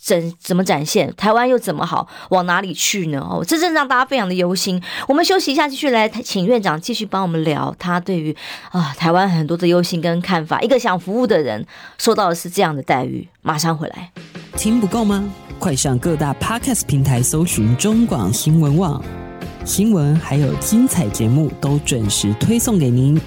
[0.00, 1.12] 怎怎么展现？
[1.16, 2.06] 台湾又怎么好？
[2.30, 3.18] 往哪里去呢？
[3.28, 4.80] 哦，这正让大家非常的忧心。
[5.08, 8.36] 我们休息一下，继续来请院长继续帮我们聊他对于
[8.70, 10.60] 啊台湾很多的忧心跟看法。
[10.60, 11.66] 一个想服务的人，
[11.98, 13.26] 受到的是这样的待遇。
[13.40, 14.12] 马上回来，
[14.56, 15.28] 听不够吗？
[15.58, 19.21] 快上各大 Podcast 平台搜寻中广新闻网。
[19.64, 23.18] 新闻还有精彩节目都准时推送给您，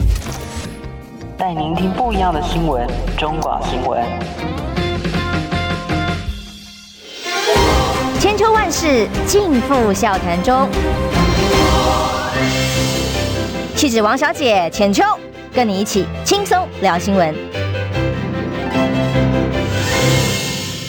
[1.37, 2.85] 带您听不一样的新闻。
[3.17, 4.03] 中广新闻，
[8.19, 10.67] 千秋万世尽付笑谈中。
[13.77, 15.03] 气质王小姐浅秋，
[15.53, 17.33] 跟你一起轻松聊新闻。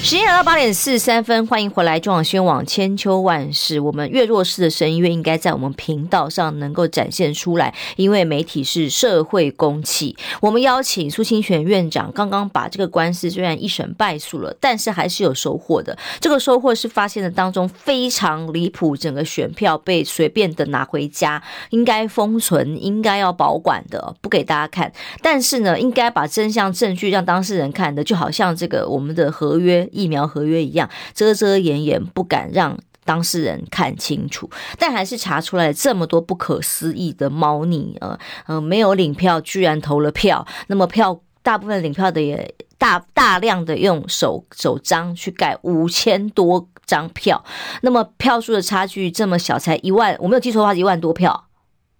[0.06, 3.80] 时间来到八点四十三分，欢迎回来中广新闻网千秋万世。
[3.80, 10.16] 我们越弱势的声音，越应该在我们频道上能够展现出来，因为媒体是社会公器。
[10.40, 15.98] 我们邀请苏清泉院长，刚刚把这个官司虽然一审败诉了，但是还是有收获的。
[16.20, 24.92] 这个收获是发现的当中非常离谱，整个选票被随便的拿回家，应该封存，应该要保管的，不给大家看。
[25.20, 29.84] 但是呢，应该把真相证据让当事人看的，就好像这个我们的合约。
[29.96, 40.46] 疫苗合约一样，遮遮掩掩，不敢让当事人看清楚，但还是查出来这么多不可思议的猫腻，呃呃，没有领票，居然投了票。
[40.66, 47.44] 那么票大部分领票的也大大量的用手手章去盖五千多张票，
[47.82, 51.44] 那么票数的差距这么小，才一万，我没有记错的话，一万多票。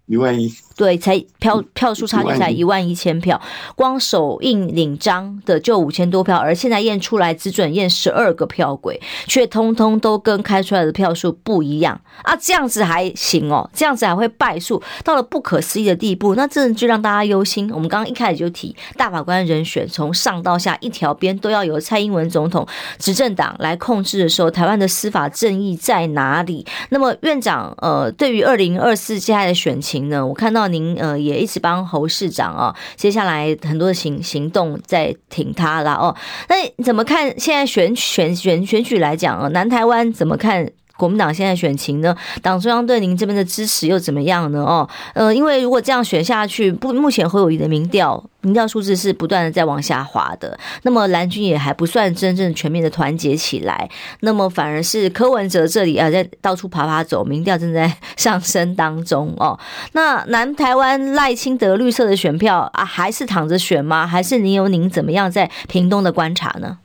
[0.07, 3.41] 一万一，对，才票票数差距才一万一千票，
[3.75, 12.35] 光首印领章的就五千多票，而现在验出来只准验十二个票轨，却通通都跟开出来的票数不一样啊！
[12.39, 17.69] 这样子还行哦，这样子还会败诉，到了不可思议的地步，那这就让大家忧心。
[17.73, 22.65] 我们刚刚一开始就提大法官人选，从上到下一条边都要由蔡英文总统
[22.97, 26.65] 执政党来控制的时候，台湾的司法正义在哪里？
[26.89, 29.97] 那么院长，呃，对于二零二四接下来的选情。
[30.09, 36.15] 呢，我看到您呃也一直帮侯市长哦，接下来很多的行行动在挺他了哦。
[36.49, 39.47] 那怎么看现在选选选选举来讲啊？
[39.49, 40.69] 南台湾怎么看？
[40.97, 42.15] 国民党现在选情呢？
[42.41, 44.63] 党中央对您这边的支持又怎么样呢？
[44.63, 50.57] 哦，呃，因为如果这样选下去，不，目前侯友宜的民调民调数字是不断的在往下滑的。
[50.81, 53.87] 那么蓝军也还不算真正全面的团结起来，
[54.21, 59.59] 那么反而是柯文哲这里啊，在到处爬爬走，民调正在上升当中哦。
[59.91, 64.07] 那南台湾赖清德绿色的选票啊，还是躺着选吗？
[64.07, 66.79] 还是您有您怎么样在屏东的观察呢？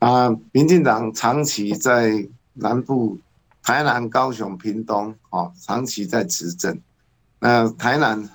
[0.00, 2.28] 啊，民进党长期在。
[2.54, 3.18] 南部，
[3.62, 6.78] 台南、高雄、屏东，哦，长期在执政。
[7.38, 8.28] 那台南，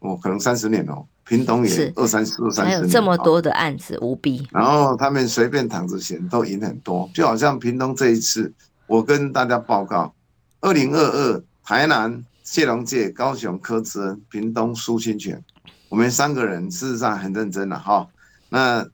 [0.00, 2.78] 哦，可能三十年哦，屏东也二三十、二三十年。
[2.80, 4.48] 还有这么多的案子，无比。
[4.50, 8.52] 然后他们随便躺着选都赢很多，就好像屏东这一次，
[8.86, 10.14] 我跟大家报告：
[10.60, 15.42] 二零二二，台南谢龙介、高雄柯志恩、屏东苏清泉，
[15.88, 18.06] 我们三个人事实上很认真了哈。
[18.48, 18.86] 那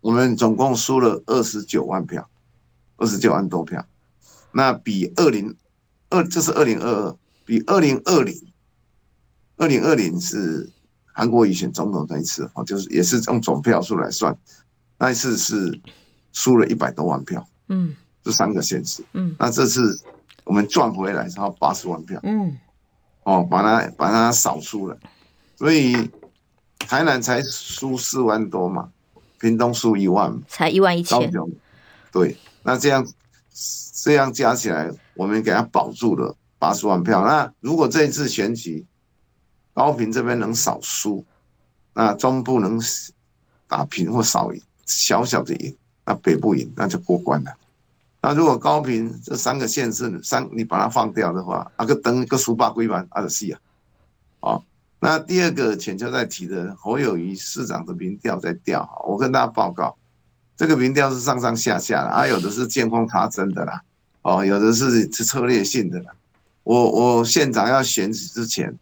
[0.00, 2.28] 我们总共输了二十九万票，
[2.98, 3.84] 二十九万多票。
[4.54, 5.56] 那比二零
[6.10, 8.34] 二，这是二零二二，比二零二零，
[9.56, 10.68] 二零二零是
[11.06, 14.36] 韩国以前总统那一次哦，就是也是用总票数来算，
[14.98, 15.80] 那一次是
[16.32, 19.98] 输了一百多万票，嗯，这三个县市，嗯，那这次
[20.44, 22.54] 我们赚回来然后八十万票，嗯，
[23.24, 24.98] 哦，把它把它扫输了，
[25.56, 26.10] 所以
[26.78, 28.90] 台南才输四万多嘛，
[29.40, 31.32] 屏东输一万，才一万一千，
[32.12, 33.06] 对，那这样。
[34.02, 37.24] 这样加起来，我们给他保住了八十万票。
[37.24, 38.84] 那如果这一次选举，
[39.74, 41.24] 高平这边能少输，
[41.94, 42.80] 那中部能
[43.68, 47.52] 打平或少赢，小小的赢，那北部赢，那就过关了。
[48.20, 53.60] 那如果高屏这三个县市三你把它放掉的话，啊个灯个书包归完，啊的戏啊。
[54.40, 54.64] 好，
[55.00, 59.96] 那第二个浅秋在提的侯友谊市长的民调在调，我跟大家报告，
[60.62, 63.82] 这个民调是上上下下的，啊有的是见缝插针的啦。
[64.22, 66.12] 哦，有的是是策略性的啦。
[66.62, 68.72] 我我县长要选举之前，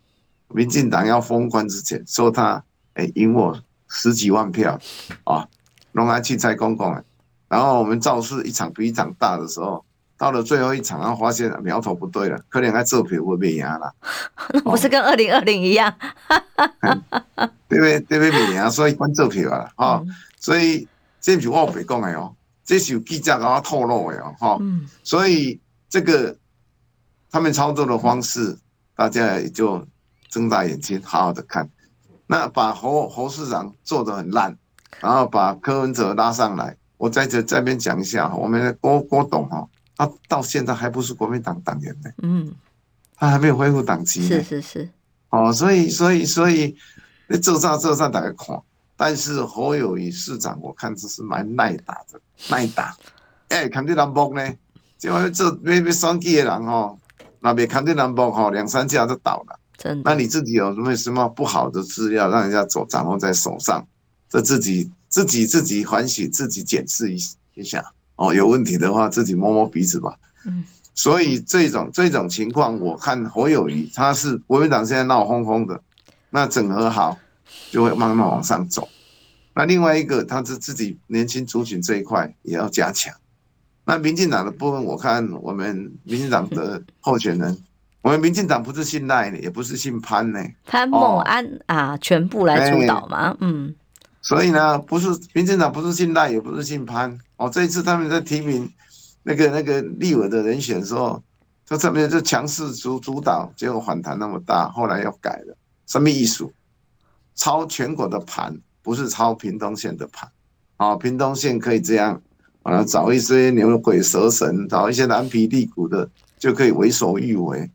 [0.48, 2.62] 民进党要封关之前，说他
[2.92, 3.58] 哎赢我
[3.88, 4.78] 十几万票
[5.24, 5.48] 啊，
[5.92, 7.02] 弄来去猜公公。
[7.48, 9.82] 然后我们造势一场比一场大的时候，
[10.18, 13.90] 到了最后一场，然后发现苗头不对了，可能还这票会被压了。
[14.52, 15.90] 那不是跟二零二零一样？
[17.66, 18.00] 对不对？
[18.00, 18.54] 对不对？
[18.54, 20.02] 压，所以关这票了啊。
[20.38, 20.86] 所以
[21.20, 22.34] 这是我别讲的哦。
[22.62, 24.58] 这是有记者给他透露的哦哈，
[25.02, 26.36] 所以这个
[27.28, 28.56] 他们操作的方式，
[28.94, 29.84] 大家也就
[30.28, 31.68] 睁大眼睛好好的看。
[32.28, 34.56] 那把侯侯市长做的很烂，
[35.00, 36.76] 然后把柯文哲拉上来。
[36.96, 39.66] 我在这这边讲一下，我们的郭郭董哈，
[39.96, 42.54] 他到现在还不是国民党党员呢，嗯，
[43.16, 44.88] 他还没有恢复党籍，是是是，
[45.30, 46.76] 哦，所以所以所以
[47.26, 48.56] 你做啥做啥大家看。
[49.00, 52.20] 但是侯友谊市长，我看这是蛮耐打的，
[52.50, 52.94] 耐打。
[53.48, 54.52] 哎，看这蓝博呢，
[54.98, 56.98] 就这没没双击的人哦，
[57.40, 59.58] 那别看这蓝博哈，两三下就倒了。
[59.78, 60.10] 真的？
[60.10, 63.82] 那你自己有什么什么不好的资料，让人家走掌握在手上？
[64.28, 67.18] 这自己自己自己反省，自己检视一
[67.54, 67.82] 一下
[68.16, 68.34] 哦。
[68.34, 70.14] 有问题的话，自己摸摸鼻子吧。
[70.44, 70.62] 嗯。
[70.94, 75.80] 所以这种这种情况，我看侯友谊他是国民党现在闹哄哄的，
[76.28, 77.16] 那整合好。
[77.70, 78.88] 就会慢慢往上走，
[79.54, 83.14] 那另外一个，他是自己年轻族群这一块也要加强。
[83.84, 87.56] 那民进党的部分，我看我们民进党的候选人，
[88.02, 93.74] 我们民进党不是姓赖的，也不是姓潘呢，潘孟安、哦、啊，全部来主导嘛，嗯。
[94.22, 97.18] 所以呢，不是民进党不是姓赖，也不是姓潘。
[97.36, 98.70] 哦，这一次他们在提名
[99.22, 101.22] 那个那个立委的人选的时候，
[101.64, 105.56] 这上面就强势主主导，结果反弹那么大，后来又改了，
[105.86, 106.46] 什么意思？
[107.40, 110.30] 抄全国的盘，不是抄屏东县的盘。
[110.76, 112.20] 啊，屏东县可以这样。
[112.62, 116.06] 啊，找一些牛鬼蛇神，找一些蓝皮地骨的，
[116.38, 117.70] 就可以为所欲为，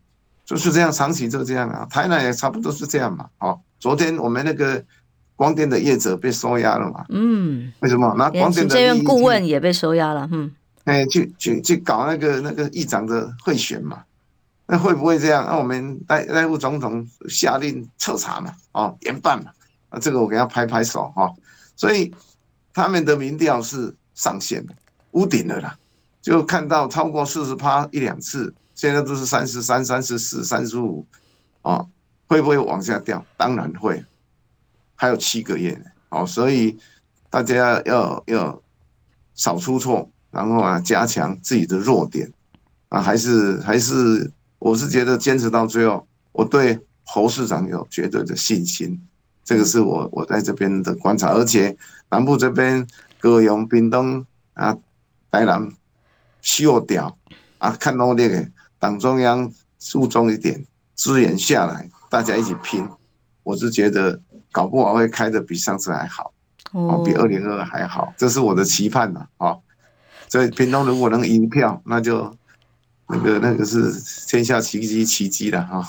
[0.45, 1.87] 就是这样，长期就这样啊。
[1.89, 3.27] 台南也差不多是这样嘛。
[3.39, 4.85] 哦，昨天我们那个
[5.35, 7.03] 光电的业者被收押了嘛。
[7.09, 8.13] 嗯，为什么？
[8.15, 10.29] 那光电的顾问也被收押了。
[10.31, 10.51] 嗯，
[10.83, 14.03] 哎，去去去搞那个那个议长的贿选嘛？
[14.67, 15.43] 那会不会这样？
[15.49, 18.53] 那我们赖赖副总统下令彻查嘛？
[18.73, 19.49] 哦，严办嘛？
[19.99, 21.33] 这个我给他拍拍手哈。
[21.75, 22.13] 所以
[22.73, 23.95] 他们的民调是。
[24.15, 24.73] 上线了，
[25.11, 25.77] 屋顶了啦，
[26.21, 31.05] 就看到超过四十趴一两次，现在都是三十三、三十四、三十五，
[31.63, 31.85] 啊，
[32.25, 33.25] 会不会往下掉？
[33.35, 34.01] 当然会，
[34.95, 36.79] 还有七个月呢，哦，所以
[37.29, 38.61] 大家要要
[39.33, 42.31] 少出错，然后啊，加强自己的弱点，
[42.87, 48.97] 啊，还是还是，我是觉得坚持到最后，我对侯市长有绝对的信心，
[49.45, 51.77] 这个是我我在这边的观察，而且
[52.09, 52.85] 南部这边。
[53.17, 54.23] 高雄、屏东
[54.53, 54.77] 啊，
[55.31, 55.67] 台南
[56.43, 57.17] 修掉
[57.57, 62.87] 啊，看努力的党中央注重一点资源下来，大家一起拼，
[63.41, 64.21] 我是觉得
[64.51, 66.31] 搞不好会开得比上次还好，
[66.73, 69.57] 哦，比二零二二还好，这是我的期盼呐，啊，
[70.29, 72.31] 所以屏东如果能赢票，那就
[73.07, 73.91] 那个那个是
[74.27, 75.83] 天下奇迹奇迹了哈。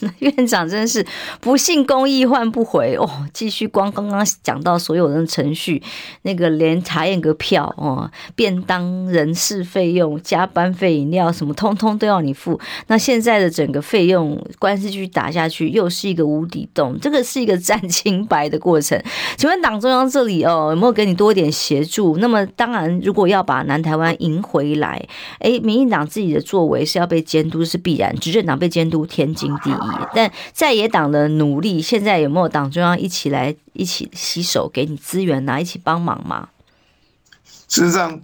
[0.20, 1.04] 院长真是
[1.40, 3.08] 不信公益换不回哦！
[3.32, 5.82] 继续光刚刚讲到所有的程序，
[6.22, 12.60] 那个连查验个票哦，便当、人事费用、加班费、饮料什么，通通都要你付。
[12.86, 16.98] 那现在的整个费用官司继续打下去，又是一个无底洞。
[17.00, 19.00] 这个是一个占清白的过程。
[19.36, 22.16] 请问党中央这里哦，有没有给你多一点协助？
[22.18, 25.04] 那么当然，如果要把南台湾赢回来，
[25.40, 28.14] 哎，民进党自己的作为是要被监督，是必然。
[28.18, 29.87] 执政党被监督，天经地义。
[30.14, 36.48] 但在野党的努力，现在有没有党中央一起来一起携手给你资源呐、啊，一起帮忙吗？
[37.68, 38.20] 事实上，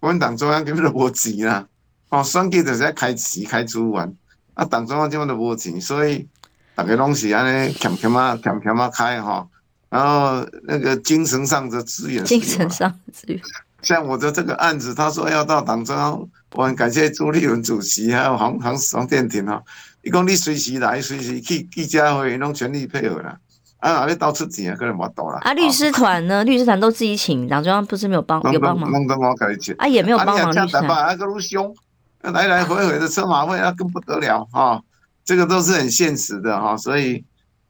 [0.00, 1.66] 我们党中央根本就无钱啦，
[2.08, 4.16] 哦，选举就是在开钱开资源，
[4.54, 6.26] 啊，党中央根本都无钱，所以
[6.74, 9.46] 大家拢是安尼，欠欠啊，欠欠啊开哈，
[9.90, 13.40] 然后那个精神上的资源，精神上的资源，
[13.82, 19.62] 像我的这个案子，他说要到党中央，我很感谢朱立伦主席还有黄黄黄殿庭哈。
[20.06, 23.36] 你讲你随时来，随时去记者会，拢全力配合啦。
[23.78, 24.76] 啊，哪里倒出钱啊？
[24.78, 25.40] 可能无多啦。
[25.42, 26.44] 啊，律师团呢？
[26.44, 28.88] 律师团都自己请，党中央不是没有帮，有帮忙。
[28.92, 29.74] 弄得我给你请。
[29.78, 30.88] 啊，也没有帮忙律师团。
[30.88, 31.74] 啊，个路凶，
[32.20, 34.80] 来来回回的车马费，那更不得了哈。
[35.24, 37.24] 这个都是很现实的哈，所以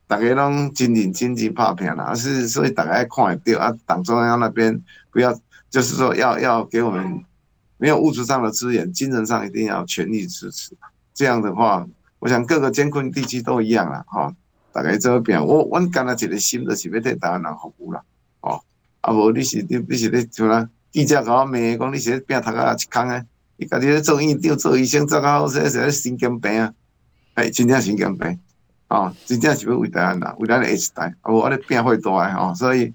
[0.06, 3.72] 大家拢经济经济拍片啦，是所以大家看得到啊。
[3.86, 4.78] 党中央那边
[5.10, 5.34] 不要，
[5.70, 7.24] 就是说要要给我们
[7.78, 10.76] 没有物质上的资源，精神上一定要全力支持。
[11.14, 11.86] 这样的话。
[12.18, 14.34] 我想各个艰困地区都一样啦，哈，
[14.72, 18.02] 大概这边我我干了一个心，就是要替台湾人服务啦，
[18.40, 18.60] 哦，
[19.02, 23.22] 啊无你是你你是咧像啦，记者甲我骂讲你是拼头壳一空诶，
[23.58, 26.72] 你家己咧做院长做医生做较好势，是咧神经病啊，
[27.34, 28.38] 哎，真正神经病，
[28.88, 32.92] 哦，真正是要为台湾人，为咱的下一代，啊无我咧拼会大诶吼，所以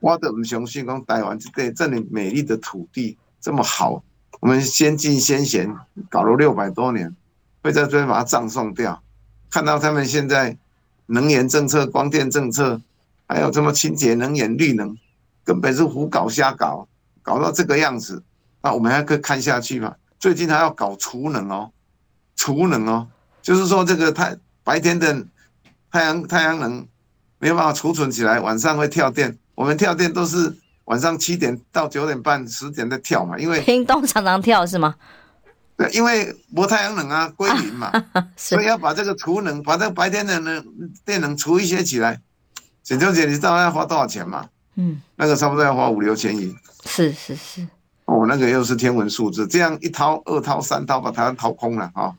[0.00, 4.02] 我都唔相信讲台湾这块这么美丽的土地这么好，
[4.40, 5.72] 我们先进先贤
[6.10, 7.14] 搞了六百多年。
[7.66, 9.02] 会在这边把它葬送掉，
[9.50, 10.56] 看到他们现在
[11.06, 12.80] 能源政策、光电政策，
[13.26, 14.96] 还有什么清洁能源、绿能，
[15.44, 16.86] 根本是胡搞瞎搞，
[17.22, 18.22] 搞到这个样子，
[18.62, 19.94] 那我们还可以看下去吗？
[20.20, 21.70] 最近还要搞储能哦，
[22.36, 23.08] 储能哦，
[23.42, 25.26] 就是说这个太白天的
[25.90, 26.86] 太阳太阳能
[27.38, 29.36] 没有办法储存起来，晚上会跳电。
[29.56, 34.94] 我们跳电都是晚上七点到九点半、十点在跳嘛，因为屏东常常跳是吗？
[35.76, 37.92] 对，因为不太阳能啊，归零嘛，
[38.36, 40.64] 所以要把这个储能，把这个白天的能
[41.04, 42.20] 电能储一些起来。
[42.82, 44.48] 沈秋姐，你知道要花多少钱吗？
[44.76, 46.54] 嗯，那个差不多要花五六千亿。
[46.86, 47.66] 是是是。
[48.06, 52.14] 哦，那个又是天文数字，这样一掏、二掏、三掏，把台湾掏空了啊！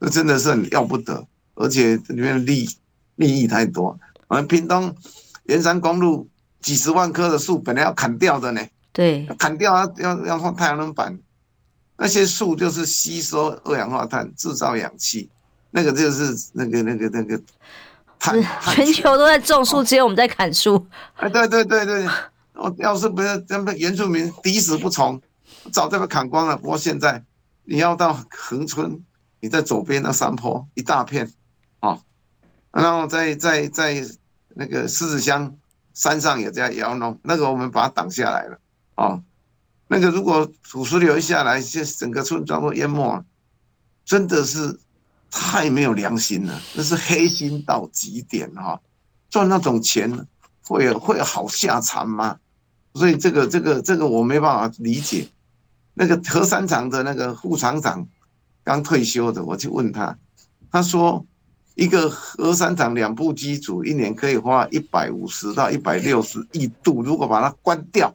[0.00, 1.26] 这真的是很要不得，
[1.56, 2.68] 而且里面的利
[3.16, 3.98] 利益太多。
[4.28, 4.94] 我们屏东
[5.46, 6.28] 沿山公路
[6.60, 11.18] 几十万棵的树本来要砍掉的呢，对，砍掉要要要放太阳能板。
[11.96, 15.30] 那些树就是吸收二氧化碳，制造氧气，
[15.70, 17.40] 那个就是那个那个那个
[18.18, 18.42] 碳。
[18.74, 20.86] 全球都在种树，只有我们在砍树。
[21.16, 22.06] 哎，对对对对，
[22.54, 25.20] 我要是不是咱们原住民抵死不从，
[25.72, 26.56] 早就被砍光了。
[26.56, 27.22] 不过现在
[27.64, 29.00] 你要到恒春，
[29.40, 31.32] 你在左边那山坡一大片，
[31.80, 31.98] 啊，
[32.72, 34.04] 然后在在在
[34.48, 35.56] 那个狮子乡
[35.92, 38.58] 山上也在要弄，那个我们把它挡下来了，
[38.94, 39.20] 啊，
[39.86, 43.24] 那个如果土石流一下来，就整个村庄都淹没了，
[44.04, 44.78] 真的是
[45.30, 48.80] 太没有良心了，那是黑心到极点哈，
[49.30, 50.26] 赚那种钱
[50.62, 52.38] 会会好下场吗？
[52.94, 55.28] 所以这个这个这个我没办法理解。
[55.96, 58.04] 那个核三厂的那个副厂长
[58.64, 60.18] 刚退休的，我去问他，
[60.70, 61.24] 他说
[61.76, 68.12] 一个核三厂两部机组一年可以花一百五十到一百六十亿度，如果把它关掉，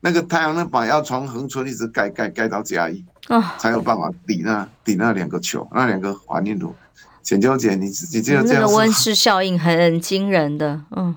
[0.00, 6.74] 那个太阳能板要从恒春一直盖盖盖到嘉义啊，才有办法抵那抵那两个球，那两个环境图。
[7.22, 11.14] 浅秋姐，你你这样这样，那个温室效应很惊人的，嗯。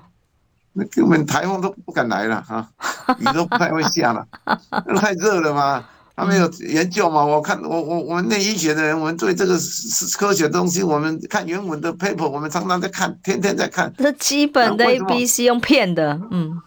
[0.74, 2.66] 那根本台风都不敢来了哈，
[3.18, 4.26] 雨都不太会下了，
[4.70, 5.84] 那 太热了嘛。
[6.14, 7.24] 他们有研究嘛？
[7.24, 13.90] 我看我我我们念医学的人，我们对这个是科学东西，我们看原文的 paper，我们常常在看，天天在看。
[13.96, 16.60] 这基本的 A B C 用骗的，嗯。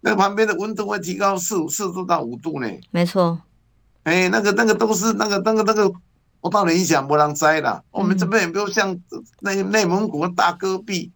[0.00, 2.68] 那旁边的温度会提高四四度到五度呢？
[2.90, 3.40] 没错。
[4.04, 5.92] 哎，那个那个都是那个那个那个，
[6.40, 7.84] 我到底影响不让摘了。
[7.90, 8.98] 我们这边也不用像
[9.40, 11.12] 那内蒙古大戈壁。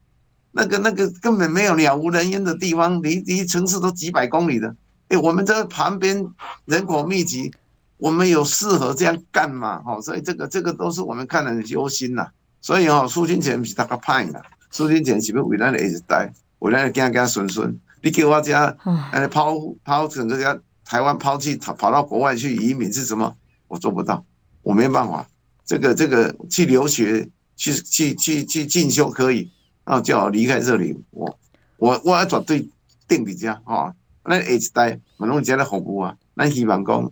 [0.57, 4.69] 那个那个根本没有鸟无人烟的地方，离离城市都几百公里的。
[5.09, 6.25] 哎、欸，我们这旁边
[6.67, 7.53] 人口密集，
[7.97, 9.83] 我们有适合这样干吗？
[9.85, 12.29] 哦，所以这个这个都是我们看得很忧心呐。
[12.61, 17.81] 所以哦，苏清泉不是大个派的，苏清泉是不是为咱的下一代，为咱的子子孙孙？
[18.05, 18.77] 你给我家
[19.13, 23.35] 哎抛抛整个家台湾抛弃跑跑到国外去移民是什么？
[23.67, 24.23] 我做不到，
[24.63, 25.27] 我没办法。
[25.65, 27.27] 这个这个去留学
[27.57, 29.51] 去去去去进修可以。
[29.87, 31.39] 然后叫我离开这里，我
[31.79, 32.69] 我我要绝对
[33.09, 33.95] 定在这哈。
[34.25, 37.11] 那下一代我拢觉得服务啊，咱希望讲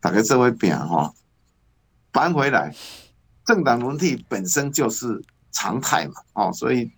[0.00, 1.12] 大家这位病哈，
[2.10, 2.74] 搬回来，
[3.44, 6.90] 政党轮替本身就是常态嘛，哦，所以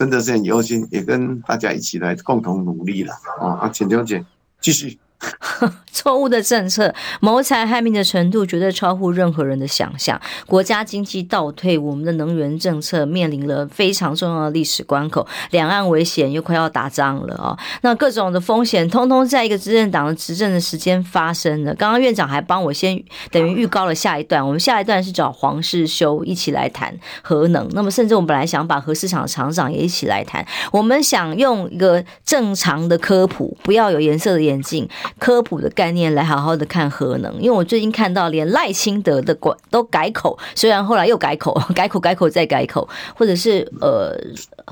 [0.00, 4.24] 真的是很忧心，也跟大家一起来共同努力了，啊，啊，请刘姐
[4.58, 4.98] 继续。
[5.92, 10.20] 错误的政策，谋财害命的程度绝对超乎任何人的想象。
[10.46, 17.58] 国家经济倒退，我们的能源政策面临了非常重要的历史关口，两岸危险又快要打仗了啊！
[17.82, 21.74] 那各种的风险，通通在一个执政党的执政的时间发生了。
[21.74, 27.68] 刚刚院长还帮我先等于预告了下一段，我们下一段是找黄世修一起来谈核能。
[27.72, 30.46] 那么，甚至我们本来想把核市场的厂长也一起来谈。
[30.72, 34.88] 我们想用一个正常的科普，不要有颜色的眼镜。
[35.18, 44.14] 科普的概念来好好的看核能，因为我最近看到连赖清德的管都改口，虽然后来又改口， 改口改口再改口，或者是呃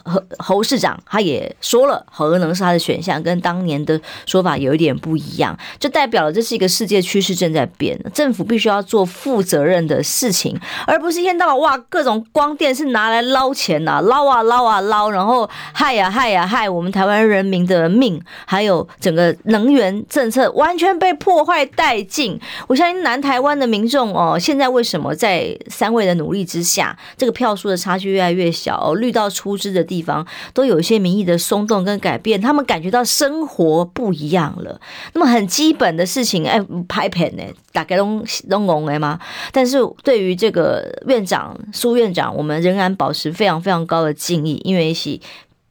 [0.05, 20.29] 侯侯市长他也说了核能是他的选项，跟当年的说法有一点不一样，就代表了这是一个世界趋势正在变，政府必须要做负责任的事情，而不是一天到晚哇各种光电是拿来捞钱呐、啊，捞啊捞啊捞，然后害呀害呀害我们台湾人民的命，还有整个能源政。
[20.31, 22.39] 策完全被破坏殆尽。
[22.67, 28.79] 我相信南台湾的民众哦，现在为什么在三位的努力之下，这个票数的差距越来越小？
[28.79, 34.80] 哦，绿到出资的地方都有一些民意的松动跟改变，他们感觉到生活不一样了。
[35.14, 39.18] 那么很基本的事情，哎，拍片呢，大概拢拢拢的吗？
[39.51, 45.18] 但是对于这个院长苏院长，我们仍然保持非常非常高的敬意，因为是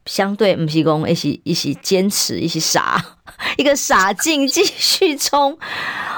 [0.08, 3.06] 相对不是讲一起一起坚持一起傻。
[3.56, 5.56] 一个傻劲继续冲，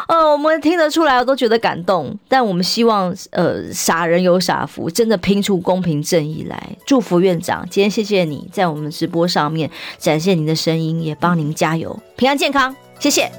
[0.07, 2.17] 呃，我们听得出来，我都觉得感动。
[2.29, 6.69] 但我们希望，呃，傻人有傻福，真的拼出公平正义来。
[6.85, 13.29] 祝福院长，今天谢谢你在我们直播上面展现您的声音，也帮您加油，平安健康，谢谢。